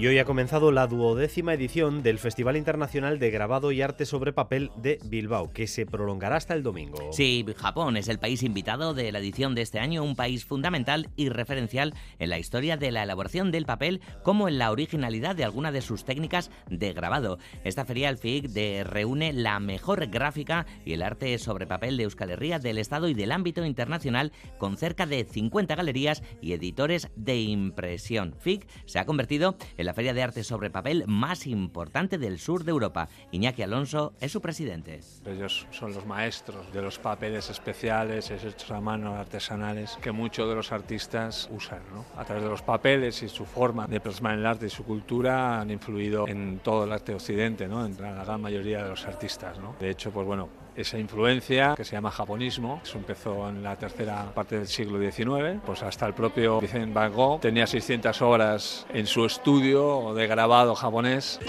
[0.00, 4.32] Y hoy ha comenzado la duodécima edición del Festival Internacional de Grabado y Arte sobre
[4.32, 7.12] Papel de Bilbao, que se prolongará hasta el domingo.
[7.12, 11.10] Sí, Japón es el país invitado de la edición de este año, un país fundamental
[11.16, 15.44] y referencial en la historia de la elaboración del papel, como en la originalidad de
[15.44, 17.36] alguna de sus técnicas de grabado.
[17.64, 22.04] Esta feria, el FIC, de, reúne la mejor gráfica y el arte sobre papel de
[22.04, 27.10] Euskal Herria, del Estado y del ámbito internacional, con cerca de 50 galerías y editores
[27.16, 28.34] de impresión.
[28.40, 32.62] FIC se ha convertido en la feria de arte sobre papel más importante del sur
[32.62, 33.08] de Europa.
[33.32, 35.00] Iñaki Alonso es su presidente.
[35.26, 40.54] Ellos son los maestros de los papeles especiales, hechos a mano, artesanales, que muchos de
[40.54, 41.80] los artistas usan.
[41.92, 42.04] ¿no?
[42.16, 45.60] A través de los papeles y su forma de plasmar el arte y su cultura
[45.60, 47.84] han influido en todo el arte occidente, ¿no?
[47.84, 49.58] en la gran mayoría de los artistas.
[49.58, 49.74] ¿no?
[49.80, 50.48] De hecho, pues bueno,
[50.80, 55.60] esa influencia que se llama japonismo, eso empezó en la tercera parte del siglo XIX,
[55.64, 60.74] pues hasta el propio Vincent Van Gogh tenía 600 horas en su estudio de grabado
[60.74, 61.40] japonés.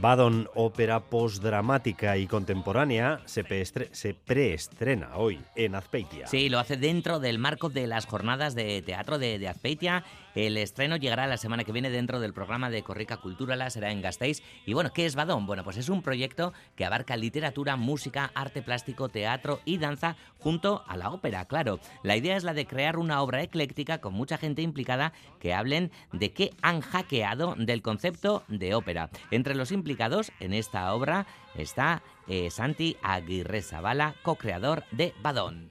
[0.00, 3.44] Badon, ópera postdramática y contemporánea, se,
[4.14, 6.26] preestrena hoy en Azpeitia.
[6.26, 10.96] Sí, lo hace dentro del marco de las jornadas de teatro de Azpeitia el estreno
[10.96, 14.42] llegará la semana que viene dentro del programa de Corrica Cultura, la será en Gasteiz.
[14.66, 15.46] Y bueno, ¿qué es Badón?
[15.46, 20.84] Bueno, pues es un proyecto que abarca literatura, música, arte plástico, teatro y danza junto
[20.86, 21.80] a la ópera, claro.
[22.02, 25.90] La idea es la de crear una obra ecléctica con mucha gente implicada que hablen
[26.12, 29.10] de qué han hackeado del concepto de ópera.
[29.30, 35.70] Entre los implicados en esta obra está eh, Santi Aguirre Zavala, co-creador de Badón.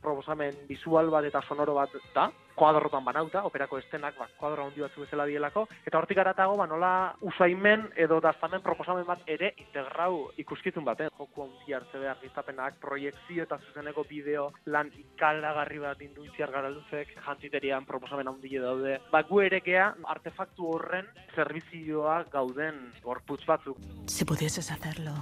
[0.00, 2.28] proposamen visual bat eta sonoro bat da,
[2.58, 6.92] kuadrotan banauta, operako estenak, ba, kuadro handi batzu bezala dielako, eta hortik aratago, ba, nola
[7.30, 11.12] usaimen edo daztamen proposamen bat ere integrau ikuskizun baten.
[11.18, 17.86] Joku handi hartze behar giztapenak, proiektzio eta zuzeneko bideo lan ikalagarri bat induitziar garalduzek, jantiterian
[17.86, 18.98] proposamen handi daude.
[19.12, 23.78] Ba, gu ere gea, artefaktu horren servizioa gauden gorputz batzuk.
[24.06, 25.14] Si pudieses hacerlo,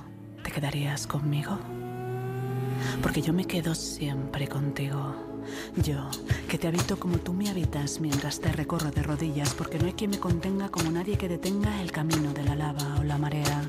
[0.43, 1.59] ¿te quedarías conmigo?
[3.03, 5.36] porque yo me quedo siempre contigo.
[5.83, 6.09] Yo,
[6.49, 9.93] que te habito como tú me habitas mientras te recorro de rodillas, porque no hay
[9.93, 13.63] quien me contenga como nadie que detenga el camino de la lava o la marea.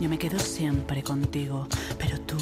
[0.00, 1.66] Yo me quedo siempre contigo,
[1.98, 2.36] pero tú,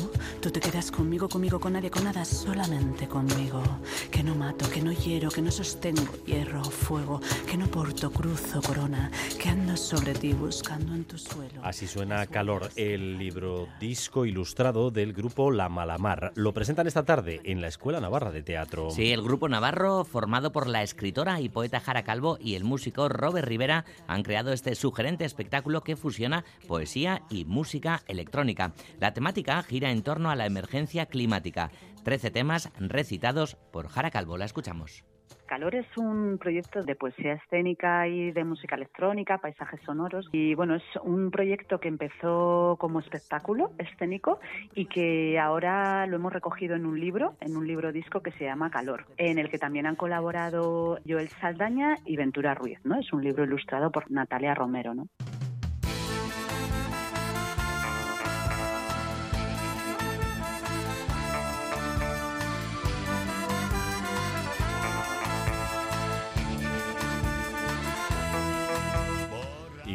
[0.45, 3.63] tú te quedas conmigo, conmigo, con nadie, con nada, solamente conmigo.
[4.11, 7.19] Que no mato, que no hiero, que no sostengo hierro o fuego,
[7.51, 11.63] que no porto cruz o corona, que ando sobre ti buscando en tu suelo.
[11.63, 16.33] Así suena Calor, el libro disco ilustrado del grupo La Malamar.
[16.35, 18.91] Lo presentan esta tarde en la Escuela Navarra de Teatro.
[18.91, 23.09] Sí, el grupo navarro, formado por la escritora y poeta Jara Calvo y el músico
[23.09, 28.75] Robert Rivera, han creado este sugerente espectáculo que fusiona poesía y música electrónica.
[29.01, 31.71] La temática gira en torno a la emergencia climática.
[32.03, 34.37] Trece temas recitados por Jara Calvo.
[34.37, 35.05] La escuchamos.
[35.47, 40.29] Calor es un proyecto de poesía escénica y de música electrónica, paisajes sonoros.
[40.33, 44.41] Y bueno, es un proyecto que empezó como espectáculo escénico
[44.75, 48.45] y que ahora lo hemos recogido en un libro, en un libro disco que se
[48.45, 52.79] llama Calor, en el que también han colaborado Joel Saldaña y Ventura Ruiz.
[52.85, 52.99] ¿no?
[52.99, 54.95] Es un libro ilustrado por Natalia Romero.
[54.95, 55.09] ¿no?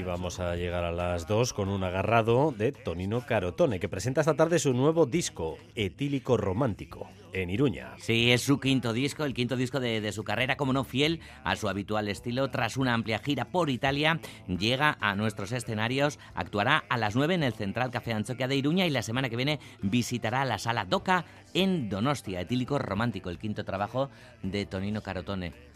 [0.10, 4.34] Vamos a llegar a las 2 con un agarrado de Tonino Carotone, que presenta esta
[4.34, 7.94] tarde su nuevo disco, Etílico Romántico, en Iruña.
[8.00, 11.56] Sí, es su quinto disco, el quinto disco de, su carrera, como no fiel a
[11.56, 12.50] su habitual estilo.
[12.50, 17.44] Tras una amplia gira por Italia, llega a nuestros escenarios, actuará a las 9 en
[17.44, 21.26] el Central Café Anchoquia de Iruña y la semana que viene visitará la sala Doca
[21.54, 22.42] en Donostia.
[22.42, 24.10] Etílico Romántico, el quinto trabajo
[24.42, 25.69] de Tonino Carotone.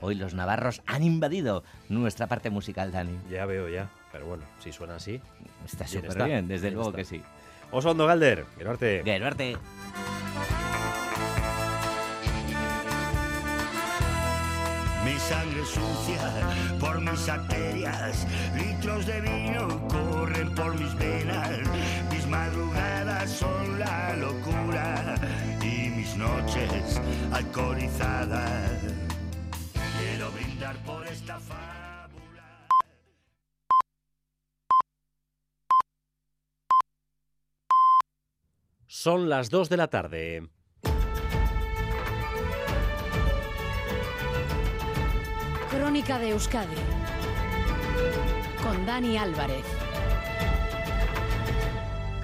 [0.00, 3.18] Hoy los navarros han invadido nuestra parte musical, Dani.
[3.30, 3.90] Ya veo, ya.
[4.12, 5.20] Pero bueno, si suena así...
[5.64, 6.98] Está súper bien, desde bien luego está.
[6.98, 7.22] que sí.
[7.70, 9.02] Osondo Galder, Geruarte.
[9.04, 9.56] Geruarte.
[15.04, 16.20] Mi sangre sucia
[16.78, 18.26] por mis arterias,
[18.56, 21.60] litros de vino corren por mis venas,
[22.10, 25.14] mis madrugadas son la locura
[25.62, 27.00] y mis noches
[27.32, 29.09] alcoholizadas.
[30.60, 32.68] Brindar por esta fábula.
[38.86, 40.50] Son las 2 de la tarde.
[45.70, 46.76] Crónica de Euskadi
[48.62, 49.79] con Dani Álvarez.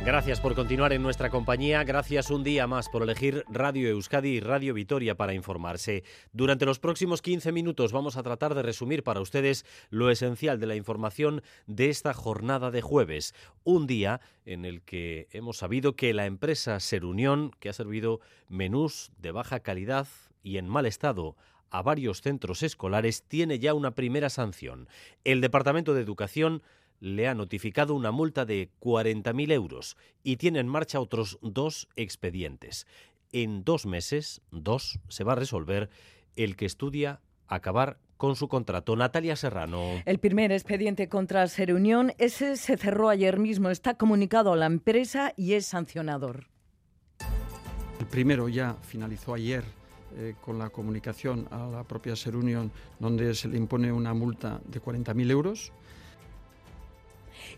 [0.06, 4.40] Gracias por continuar en nuestra compañía, gracias un día más por elegir Radio Euskadi y
[4.40, 6.04] Radio Vitoria para informarse.
[6.32, 10.68] Durante los próximos 15 minutos vamos a tratar de resumir para ustedes lo esencial de
[10.68, 13.34] la información de esta jornada de jueves,
[13.64, 19.10] un día en el que hemos sabido que la empresa Serunión, que ha servido menús
[19.18, 20.06] de baja calidad
[20.40, 21.34] y en mal estado
[21.68, 24.88] a varios centros escolares, tiene ya una primera sanción.
[25.24, 26.62] El Departamento de Educación
[27.00, 32.86] le ha notificado una multa de 40.000 euros y tiene en marcha otros dos expedientes.
[33.32, 35.90] En dos meses, dos, se va a resolver
[36.36, 38.96] el que estudia acabar con su contrato.
[38.96, 40.02] Natalia Serrano.
[40.04, 45.32] El primer expediente contra Serunión, ese se cerró ayer mismo, está comunicado a la empresa
[45.36, 46.46] y es sancionador.
[48.00, 49.64] El primero ya finalizó ayer
[50.16, 54.80] eh, con la comunicación a la propia Serunión, donde se le impone una multa de
[54.80, 55.72] 40.000 euros.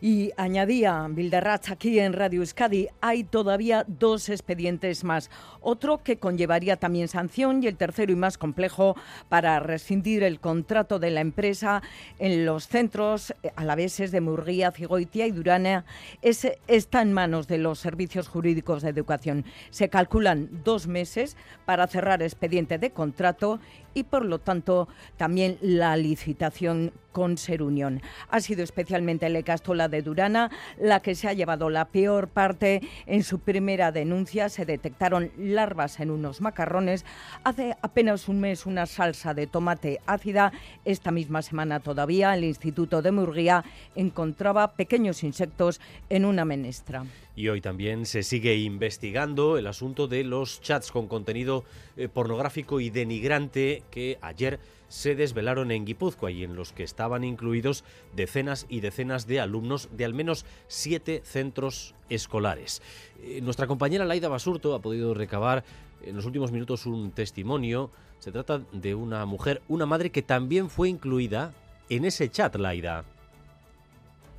[0.00, 5.30] Y añadía Bilderratz aquí en Radio Euskadi, hay todavía dos expedientes más.
[5.60, 8.96] Otro que conllevaría también sanción y el tercero y más complejo
[9.28, 11.82] para rescindir el contrato de la empresa
[12.18, 15.84] en los centros alaveses de Murguía, Cigoitia y Durana.
[16.22, 19.44] Está en manos de los servicios jurídicos de educación.
[19.70, 23.60] Se calculan dos meses para cerrar expediente de contrato
[23.98, 28.00] y por lo tanto también la licitación con Serunión.
[28.30, 32.80] Ha sido especialmente la Castola de Durana la que se ha llevado la peor parte.
[33.06, 37.04] En su primera denuncia se detectaron larvas en unos macarrones.
[37.42, 40.52] Hace apenas un mes una salsa de tomate ácida.
[40.84, 43.64] Esta misma semana todavía el Instituto de Murguía
[43.96, 45.80] encontraba pequeños insectos
[46.10, 47.04] en una menestra.
[47.34, 51.64] Y hoy también se sigue investigando el asunto de los chats con contenido
[51.96, 54.58] eh, pornográfico y denigrante que ayer
[54.88, 57.84] se desvelaron en Guipúzcoa y en los que estaban incluidos
[58.14, 62.82] decenas y decenas de alumnos de al menos siete centros escolares.
[63.22, 65.64] Eh, nuestra compañera Laida Basurto ha podido recabar
[66.02, 67.90] en los últimos minutos un testimonio.
[68.18, 71.52] Se trata de una mujer, una madre que también fue incluida
[71.88, 73.04] en ese chat, Laida.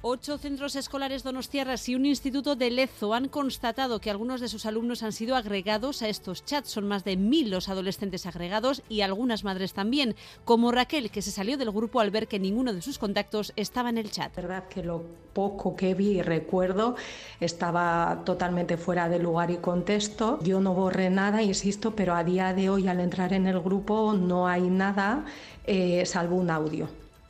[0.02, 4.66] Ocho centros escolares donostiarras y un instituto de Lezo han constatado que algunos de sus
[4.66, 6.70] alumnos han sido agregados a estos chats.
[6.70, 11.32] Son más de mil los adolescentes agregados y algunas madres también, como Raquel, que se
[11.32, 14.34] salió del grupo al ver que ninguno de sus contactos estaba en el chat.
[14.34, 16.96] verdad que lo poco que vi y recuerdo
[17.42, 20.40] estaba totalmente fuera de lugar y contexto.
[20.42, 24.14] Yo no borré nada, insisto, pero a día de hoy al entrar en el grupo
[24.14, 25.26] no hay nada
[25.66, 26.88] eh, salvo un audio.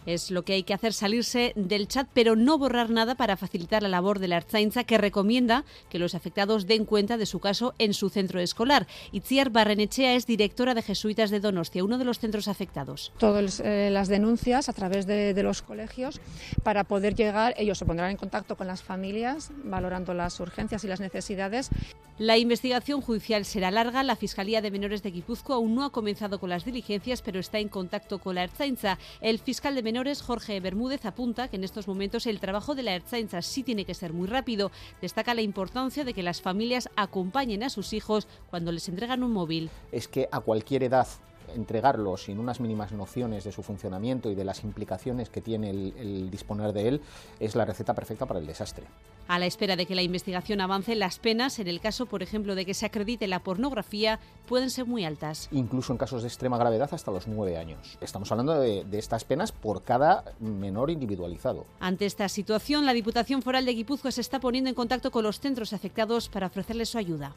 [0.09, 3.83] Es lo que hay que hacer, salirse del chat, pero no borrar nada para facilitar
[3.83, 7.75] la labor de la Ertzaintza, que recomienda que los afectados den cuenta de su caso
[7.77, 8.87] en su centro escolar.
[9.11, 13.11] Itziar Barrenechea es directora de Jesuitas de Donostia, uno de los centros afectados.
[13.19, 16.19] Todas eh, las denuncias a través de, de los colegios
[16.63, 20.87] para poder llegar, ellos se pondrán en contacto con las familias, valorando las urgencias y
[20.87, 21.69] las necesidades.
[22.17, 24.03] La investigación judicial será larga.
[24.03, 27.59] La Fiscalía de Menores de Guipúzcoa aún no ha comenzado con las diligencias, pero está
[27.59, 28.97] en contacto con la Ertzaintza.
[29.21, 33.41] El fiscal de Jorge Bermúdez, apunta que en estos momentos el trabajo de la Ertzaintza
[33.41, 34.71] sí tiene que ser muy rápido.
[35.01, 39.33] Destaca la importancia de que las familias acompañen a sus hijos cuando les entregan un
[39.33, 39.69] móvil.
[39.91, 41.07] Es que a cualquier edad
[41.55, 45.93] entregarlo sin unas mínimas nociones de su funcionamiento y de las implicaciones que tiene el,
[45.97, 47.01] el, disponer de él
[47.39, 48.85] es la receta perfecta para el desastre.
[49.27, 52.55] A la espera de que la investigación avance, las penas, en el caso, por ejemplo,
[52.55, 55.49] de que se acredite la pornografía, pueden ser muy altas.
[55.51, 57.97] Incluso en casos de extrema gravedad hasta los nueve años.
[58.01, 61.65] Estamos hablando de, de estas penas por cada menor individualizado.
[61.79, 65.39] Ante esta situación, la Diputación Foral de Guipúzcoa se está poniendo en contacto con los
[65.39, 67.35] centros afectados para ofrecerles su ayuda.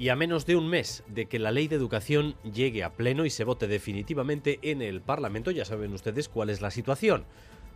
[0.00, 3.26] Y a menos de un mes de que la ley de educación llegue a pleno
[3.26, 7.26] y se vote definitivamente en el Parlamento, ya saben ustedes cuál es la situación.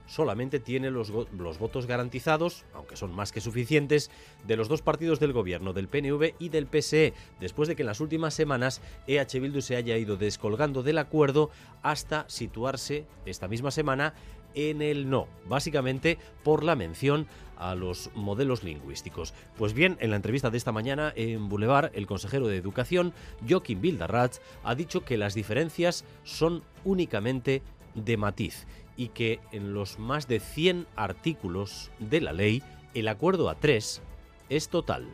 [0.07, 4.11] Solamente tiene los, votos garantizados, aunque son más que suficientes,
[4.47, 7.89] de los dos partidos del gobierno, del PNV y del PSE, después de que en
[7.89, 11.51] las últimas semanas EH Bildu se haya ido descolgando del acuerdo
[11.83, 14.15] hasta situarse esta misma semana
[14.55, 17.27] en el no, básicamente por la mención
[17.57, 19.35] a los modelos lingüísticos.
[19.57, 23.13] Pues bien, en la entrevista de esta mañana en Boulevard, el consejero de Educación,
[23.49, 27.63] Joaquín Bildarratz, ha dicho que las diferencias son únicamente
[27.95, 32.63] de matiz y que en los más de 100 artículos de la ley,
[32.95, 34.01] el acuerdo a tres
[34.49, 35.07] es total.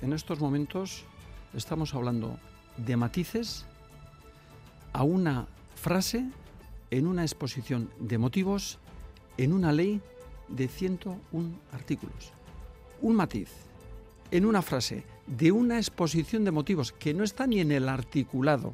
[0.00, 1.04] En estos momentos
[1.54, 2.38] estamos hablando
[2.76, 3.66] de matices
[4.92, 6.24] a una frase
[6.90, 8.78] en una exposición de motivos
[9.36, 10.00] en una ley
[10.48, 12.32] de 101 artículos.
[13.02, 13.48] Un matiz
[14.30, 18.72] en una frase de una exposición de motivos que no está ni en el articulado.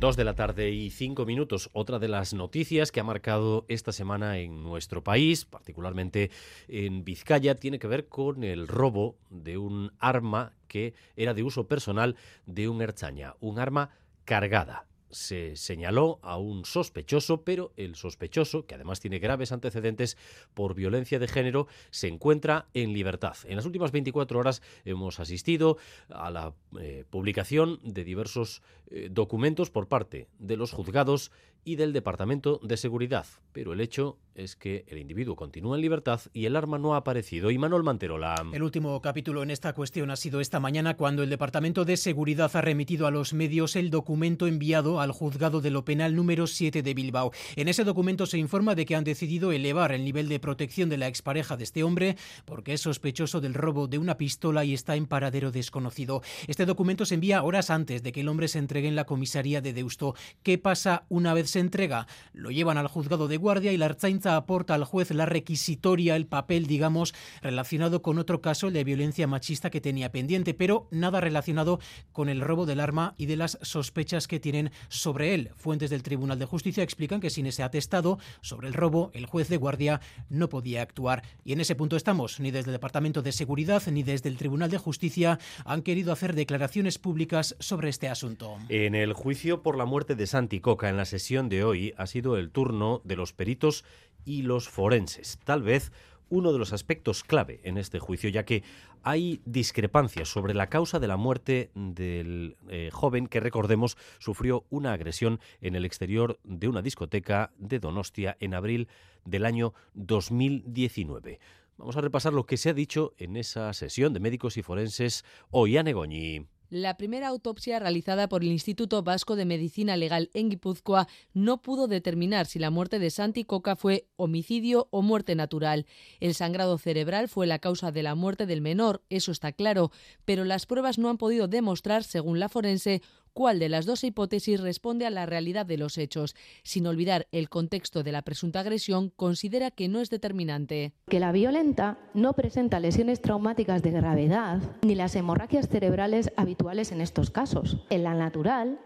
[0.00, 1.68] Dos de la tarde y cinco minutos.
[1.74, 6.30] Otra de las noticias que ha marcado esta semana en nuestro país, particularmente
[6.68, 11.68] en Vizcaya, tiene que ver con el robo de un arma que era de uso
[11.68, 13.90] personal de un erchaña, un arma
[14.24, 20.16] cargada se señaló a un sospechoso, pero el sospechoso, que además tiene graves antecedentes
[20.54, 23.36] por violencia de género, se encuentra en libertad.
[23.44, 29.70] En las últimas 24 horas hemos asistido a la eh, publicación de diversos eh, documentos
[29.70, 31.30] por parte de los juzgados
[31.64, 36.20] y del Departamento de Seguridad, pero el hecho es que el individuo continúa en libertad
[36.32, 37.50] y el arma no ha aparecido.
[37.50, 38.34] Y Manuel Manterola.
[38.52, 42.50] El último capítulo en esta cuestión ha sido esta mañana cuando el Departamento de Seguridad
[42.54, 46.82] ha remitido a los medios el documento enviado al juzgado de lo penal número 7
[46.82, 47.32] de Bilbao.
[47.56, 50.98] En ese documento se informa de que han decidido elevar el nivel de protección de
[50.98, 54.96] la expareja de este hombre porque es sospechoso del robo de una pistola y está
[54.96, 56.22] en paradero desconocido.
[56.46, 59.60] Este documento se envía horas antes de que el hombre se entregue en la comisaría
[59.60, 60.14] de Deusto.
[60.42, 62.06] ¿Qué pasa una vez se entrega?
[62.32, 66.26] Lo llevan al juzgado de guardia y la Arzainza aporta al juez la requisitoria, el
[66.26, 71.80] papel, digamos, relacionado con otro caso, de violencia machista que tenía pendiente, pero nada relacionado
[72.12, 75.50] con el robo del arma y de las sospechas que tienen sobre él.
[75.56, 79.48] Fuentes del Tribunal de Justicia explican que sin ese atestado sobre el robo, el juez
[79.48, 81.22] de guardia no podía actuar.
[81.44, 82.40] Y en ese punto estamos.
[82.40, 86.34] Ni desde el Departamento de Seguridad ni desde el Tribunal de Justicia han querido hacer
[86.34, 88.56] declaraciones públicas sobre este asunto.
[88.68, 92.06] En el juicio por la muerte de Santi Coca en la sesión de hoy ha
[92.06, 93.84] sido el turno de los peritos
[94.24, 95.38] y los forenses.
[95.44, 95.92] Tal vez
[96.28, 98.62] uno de los aspectos clave en este juicio, ya que
[99.02, 104.92] hay discrepancias sobre la causa de la muerte del eh, joven que, recordemos, sufrió una
[104.92, 108.88] agresión en el exterior de una discoteca de Donostia en abril
[109.24, 111.40] del año 2019.
[111.76, 115.24] Vamos a repasar lo que se ha dicho en esa sesión de médicos y forenses
[115.50, 116.46] hoy a Negoñi.
[116.70, 121.88] La primera autopsia realizada por el Instituto Vasco de Medicina Legal en Guipúzcoa no pudo
[121.88, 125.84] determinar si la muerte de Santi Coca fue homicidio o muerte natural.
[126.20, 129.90] El sangrado cerebral fue la causa de la muerte del menor, eso está claro,
[130.24, 133.02] pero las pruebas no han podido demostrar, según la forense,
[133.32, 136.34] cuál de las dos hipótesis responde a la realidad de los hechos.
[136.62, 140.92] Sin olvidar el contexto de la presunta agresión, considera que no es determinante.
[141.08, 147.00] Que la violenta no presenta lesiones traumáticas de gravedad ni las hemorragias cerebrales habituales en
[147.00, 147.84] estos casos.
[147.90, 148.78] En la natural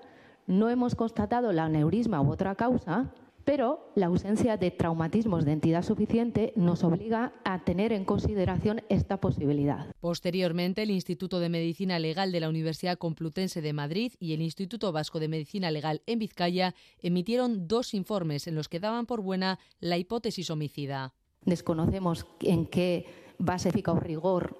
[0.47, 3.13] no hemos constatado la aneurisma u otra causa
[3.45, 9.21] pero la ausencia de traumatismos de entidad suficiente nos obliga a tener en consideración esta
[9.21, 9.95] posibilidad.
[10.01, 14.93] Posteriormente, el Instituto de Medicina Legal de la Universidad Complutense de Madrid y el Instituto
[14.93, 19.59] Vasco de Medicina Legal en Vizcaya emitieron dos informes en los que daban por buena
[19.81, 21.13] la hipótesis homicida.
[21.45, 23.07] Desconocemos en qué
[23.39, 24.59] base o rigor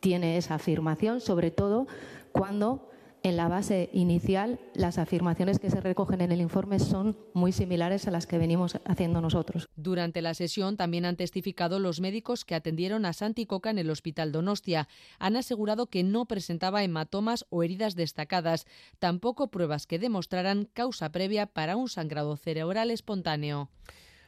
[0.00, 1.86] tiene esa afirmación, sobre todo
[2.32, 2.90] cuando
[3.26, 8.06] en la base inicial las afirmaciones que se recogen en el informe son muy similares
[8.06, 9.68] a las que venimos haciendo nosotros.
[9.74, 13.90] Durante la sesión también han testificado los médicos que atendieron a Santi Coca en el
[13.90, 14.86] Hospital Donostia.
[15.18, 18.64] Han asegurado que no presentaba hematomas o heridas destacadas,
[19.00, 23.70] tampoco pruebas que demostraran causa previa para un sangrado cerebral espontáneo.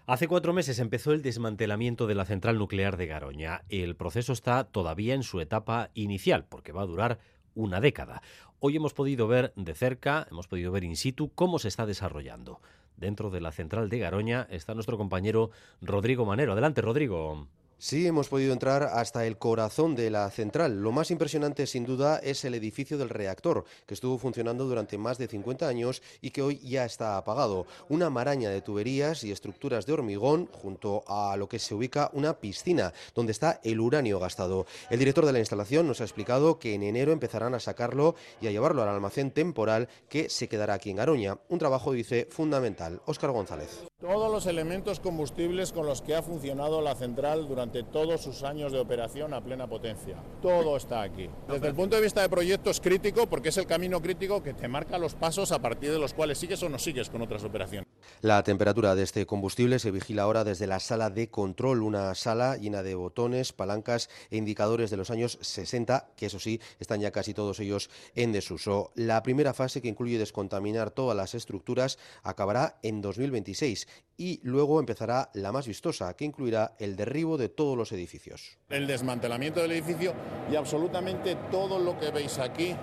[0.07, 3.63] Hace cuatro meses empezó el desmantelamiento de la central nuclear de Garoña.
[3.69, 7.21] El proceso está todavía en su etapa inicial, porque va a durar
[7.59, 8.23] una década.
[8.61, 12.61] Hoy hemos podido ver de cerca, hemos podido ver in situ cómo se está desarrollando.
[12.97, 16.53] Dentro de la central de Garoña está nuestro compañero Rodrigo Manero.
[16.53, 17.47] Adelante, Rodrigo.
[17.81, 20.83] Sí, hemos podido entrar hasta el corazón de la central.
[20.83, 25.17] Lo más impresionante, sin duda, es el edificio del reactor, que estuvo funcionando durante más
[25.17, 27.67] de 50 años y que hoy ya está apagado.
[27.89, 32.41] Una maraña de tuberías y estructuras de hormigón junto a lo que se ubica una
[32.41, 34.67] piscina, donde está el uranio gastado.
[34.91, 38.49] El director de la instalación nos ha explicado que en enero empezarán a sacarlo y
[38.49, 41.39] a llevarlo al almacén temporal que se quedará aquí en Garoña.
[41.49, 43.01] Un trabajo, dice, fundamental.
[43.07, 43.85] Óscar González.
[44.01, 48.73] Todos los elementos combustibles con los que ha funcionado la central durante todos sus años
[48.73, 50.17] de operación a plena potencia.
[50.41, 51.29] Todo está aquí.
[51.49, 54.55] Desde el punto de vista de proyecto es crítico porque es el camino crítico que
[54.55, 57.45] te marca los pasos a partir de los cuales sigues o no sigues con otras
[57.45, 57.87] operaciones.
[58.21, 62.57] La temperatura de este combustible se vigila ahora desde la sala de control, una sala
[62.57, 67.11] llena de botones, palancas e indicadores de los años 60, que eso sí, están ya
[67.11, 68.91] casi todos ellos en desuso.
[68.95, 73.87] La primera fase, que incluye descontaminar todas las estructuras, acabará en 2026
[74.19, 78.59] y luego empezará la más vistosa, que incluirá el derribo de todos los edificios.
[78.69, 80.13] El desmantelamiento del edificio
[80.51, 82.75] y absolutamente todo lo que veis aquí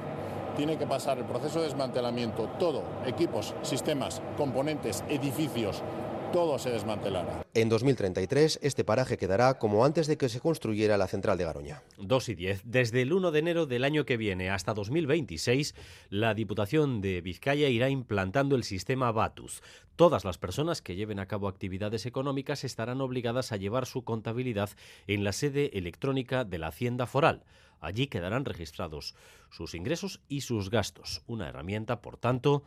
[0.56, 5.84] tiene que pasar el proceso de desmantelamiento, todo, equipos, sistemas, componentes, edificios,
[6.36, 7.46] todo se desmantelará.
[7.54, 11.82] En 2033 este paraje quedará como antes de que se construyera la central de Garoña.
[11.98, 12.64] 2 y 10.
[12.66, 15.76] Desde el 1 de enero del año que viene hasta 2026,
[16.10, 19.64] la Diputación de Vizcaya irá implantando el sistema Batus.
[19.96, 24.72] Todas las personas que lleven a cabo actividades económicas estarán obligadas a llevar su contabilidad
[25.08, 27.46] en la sede electrónica de la Hacienda Foral.
[27.80, 29.16] Allí quedarán registrados
[29.52, 31.22] sus ingresos y sus gastos.
[31.28, 32.66] Una herramienta, por tanto,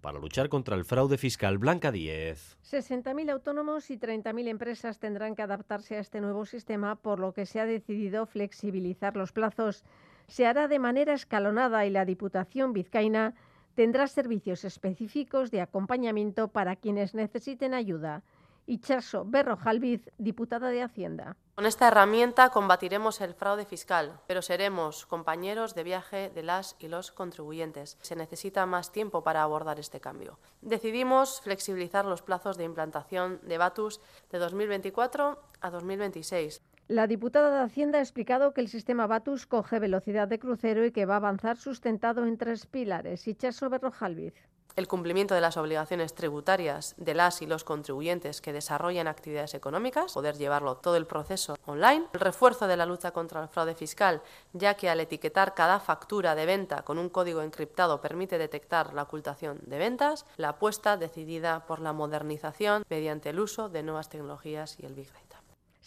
[0.00, 1.58] para luchar contra el fraude fiscal.
[1.58, 2.58] Blanca 10.
[2.62, 7.46] 60.000 autónomos y 30.000 empresas tendrán que adaptarse a este nuevo sistema, por lo que
[7.46, 9.84] se ha decidido flexibilizar los plazos.
[10.26, 13.34] Se hará de manera escalonada y la Diputación vizcaína
[13.74, 18.22] tendrá servicios específicos de acompañamiento para quienes necesiten ayuda.
[18.66, 21.36] Ichaso Berrojalviz, diputada de Hacienda.
[21.58, 26.86] Con esta herramienta combatiremos el fraude fiscal, pero seremos compañeros de viaje de las y
[26.86, 27.98] los contribuyentes.
[28.00, 30.38] Se necesita más tiempo para abordar este cambio.
[30.62, 36.62] Decidimos flexibilizar los plazos de implantación de Batus de 2024 a 2026.
[36.86, 40.92] La diputada de Hacienda ha explicado que el sistema Batus coge velocidad de crucero y
[40.92, 43.26] que va a avanzar sustentado en tres pilares.
[43.26, 44.34] Ichaso Berrojalviz
[44.76, 50.12] el cumplimiento de las obligaciones tributarias de las y los contribuyentes que desarrollan actividades económicas,
[50.12, 54.22] poder llevarlo todo el proceso online, el refuerzo de la lucha contra el fraude fiscal,
[54.52, 59.02] ya que al etiquetar cada factura de venta con un código encriptado permite detectar la
[59.02, 64.76] ocultación de ventas, la apuesta decidida por la modernización mediante el uso de nuevas tecnologías
[64.78, 65.27] y el Big Data.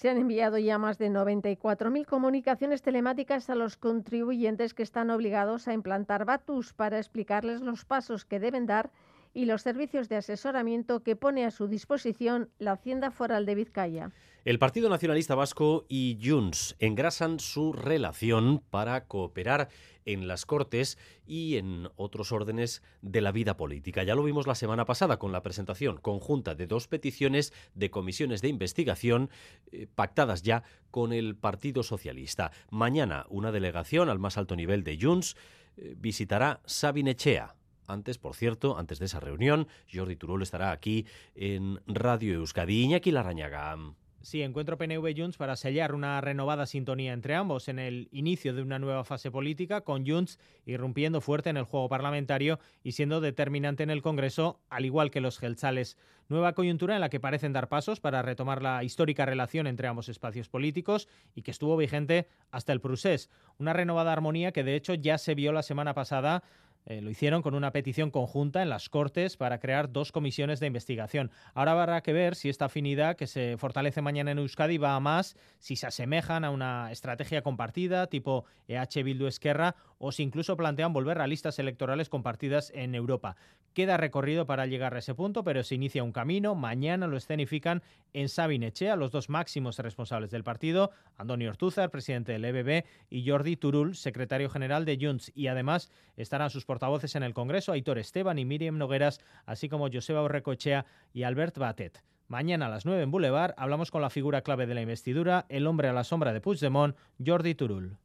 [0.02, 5.68] Se han enviado ya más de 94.000 comunicaciones telemáticas a los contribuyentes que están obligados
[5.68, 8.90] a implantar Batus para explicarles los pasos que deben dar
[9.36, 14.12] y los servicios de asesoramiento que pone a su disposición la Hacienda Foral de Vizcaya.
[14.44, 19.70] El Partido Nacionalista Vasco y Junts engrasan su relación para cooperar
[20.06, 24.04] en las Cortes y en otros órdenes de la vida política.
[24.04, 28.42] Ya lo vimos la semana pasada con la presentación conjunta de dos peticiones de comisiones
[28.42, 29.30] de investigación
[29.72, 32.52] eh, pactadas ya con el Partido Socialista.
[32.70, 35.36] Mañana una delegación al más alto nivel de Junts
[35.78, 37.56] eh, visitará Sabinechea,
[37.88, 41.06] antes, por cierto, antes de esa reunión, Jordi Turolo estará aquí
[41.36, 42.84] en Radio Euskadi.
[42.84, 43.76] Iñaki Larrañaga.
[44.24, 48.62] Sí, encuentro PNV Junts para sellar una renovada sintonía entre ambos en el inicio de
[48.62, 53.82] una nueva fase política, con Junts irrumpiendo fuerte en el juego parlamentario y siendo determinante
[53.82, 55.98] en el Congreso, al igual que los gelzales.
[56.30, 60.08] Nueva coyuntura en la que parecen dar pasos para retomar la histórica relación entre ambos
[60.08, 63.32] espacios políticos y que estuvo vigente hasta el Prusés.
[63.58, 66.44] Una renovada armonía que de hecho ya se vio la semana pasada
[66.86, 70.68] eh, lo hicieron con una petición conjunta en las Cortes para crear dos comisiones de
[70.68, 71.32] investigación.
[71.54, 75.00] Ahora habrá que ver si esta afinidad que se fortalece mañana en Euskadi va a
[75.00, 80.58] más, si se asemejan a una estrategia compartida tipo EH Bildu Esquerra o si incluso
[80.58, 83.36] plantean volver a listas electorales compartidas en Europa.
[83.74, 86.56] Queda recorrido para llegar a ese punto, pero se inicia un camino.
[86.56, 87.84] Mañana lo escenifican
[88.14, 93.30] en Sabin Echea, los dos máximos responsables del partido, Antonio Ortúzar, presidente del EBB, y
[93.30, 95.32] Jordi Turul, secretario general de Junts.
[95.36, 99.90] Y además estarán sus portavoces en el Congreso, Aitor Esteban y Miriam Nogueras, así como
[99.92, 102.02] Joseba Orrecochea y Albert Batet.
[102.30, 105.68] Mañana a las 9 en Boulevard hablamos con la figura clave de la investidura, el
[105.68, 107.98] hombre a la sombra de Puigdemont, Jordi Turul.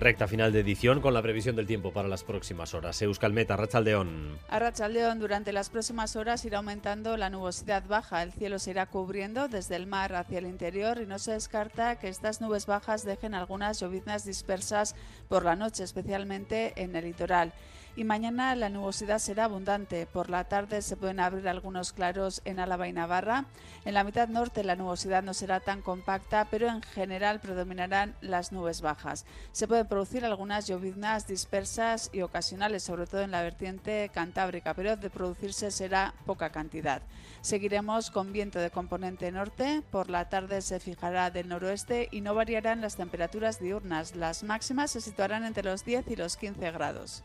[0.00, 3.02] Recta final de edición con la previsión del tiempo para las próximas horas.
[3.02, 4.38] Euskalmeta, Rachaldeón.
[4.48, 8.22] A Rachaldeón, durante las próximas horas irá aumentando la nubosidad baja.
[8.22, 11.98] El cielo se irá cubriendo desde el mar hacia el interior y no se descarta
[11.98, 14.94] que estas nubes bajas dejen algunas lloviznas dispersas
[15.28, 17.52] por la noche, especialmente en el litoral
[17.98, 20.06] y mañana la nubosidad será abundante.
[20.06, 23.46] Por la tarde se pueden abrir algunos claros en Álava y Navarra.
[23.84, 28.52] En la mitad norte la nubosidad no será tan compacta, pero en general predominarán las
[28.52, 29.26] nubes bajas.
[29.50, 34.96] Se pueden producir algunas lloviznas dispersas y ocasionales, sobre todo en la vertiente cantábrica, pero
[34.96, 37.02] de producirse será poca cantidad.
[37.40, 39.82] Seguiremos con viento de componente norte.
[39.90, 44.14] Por la tarde se fijará del noroeste y no variarán las temperaturas diurnas.
[44.14, 47.24] Las máximas se situarán entre los 10 y los 15 grados.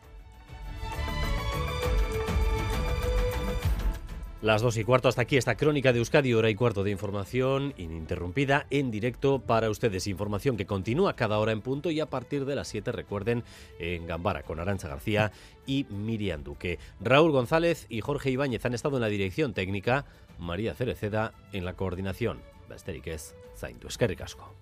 [4.44, 7.74] Las dos y cuarto hasta aquí esta crónica de Euskadi, hora y cuarto de información
[7.78, 10.06] ininterrumpida en directo para ustedes.
[10.06, 13.45] Información que continúa cada hora en punto y a partir de las 7 recuerden
[13.80, 15.32] en Gambara con Arancha García
[15.65, 16.78] y Miriam Duque.
[16.99, 20.03] Raúl González y Jorge Ibáñez han estado en la dirección técnica,
[20.38, 22.41] María Cereceda en la coordinación.
[22.68, 23.88] Besterik ez, zaindu
[24.18, 24.53] Casco.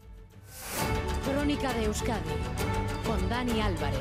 [1.26, 2.30] Crónica de Euskadi
[3.04, 4.00] con Dani Álvarez.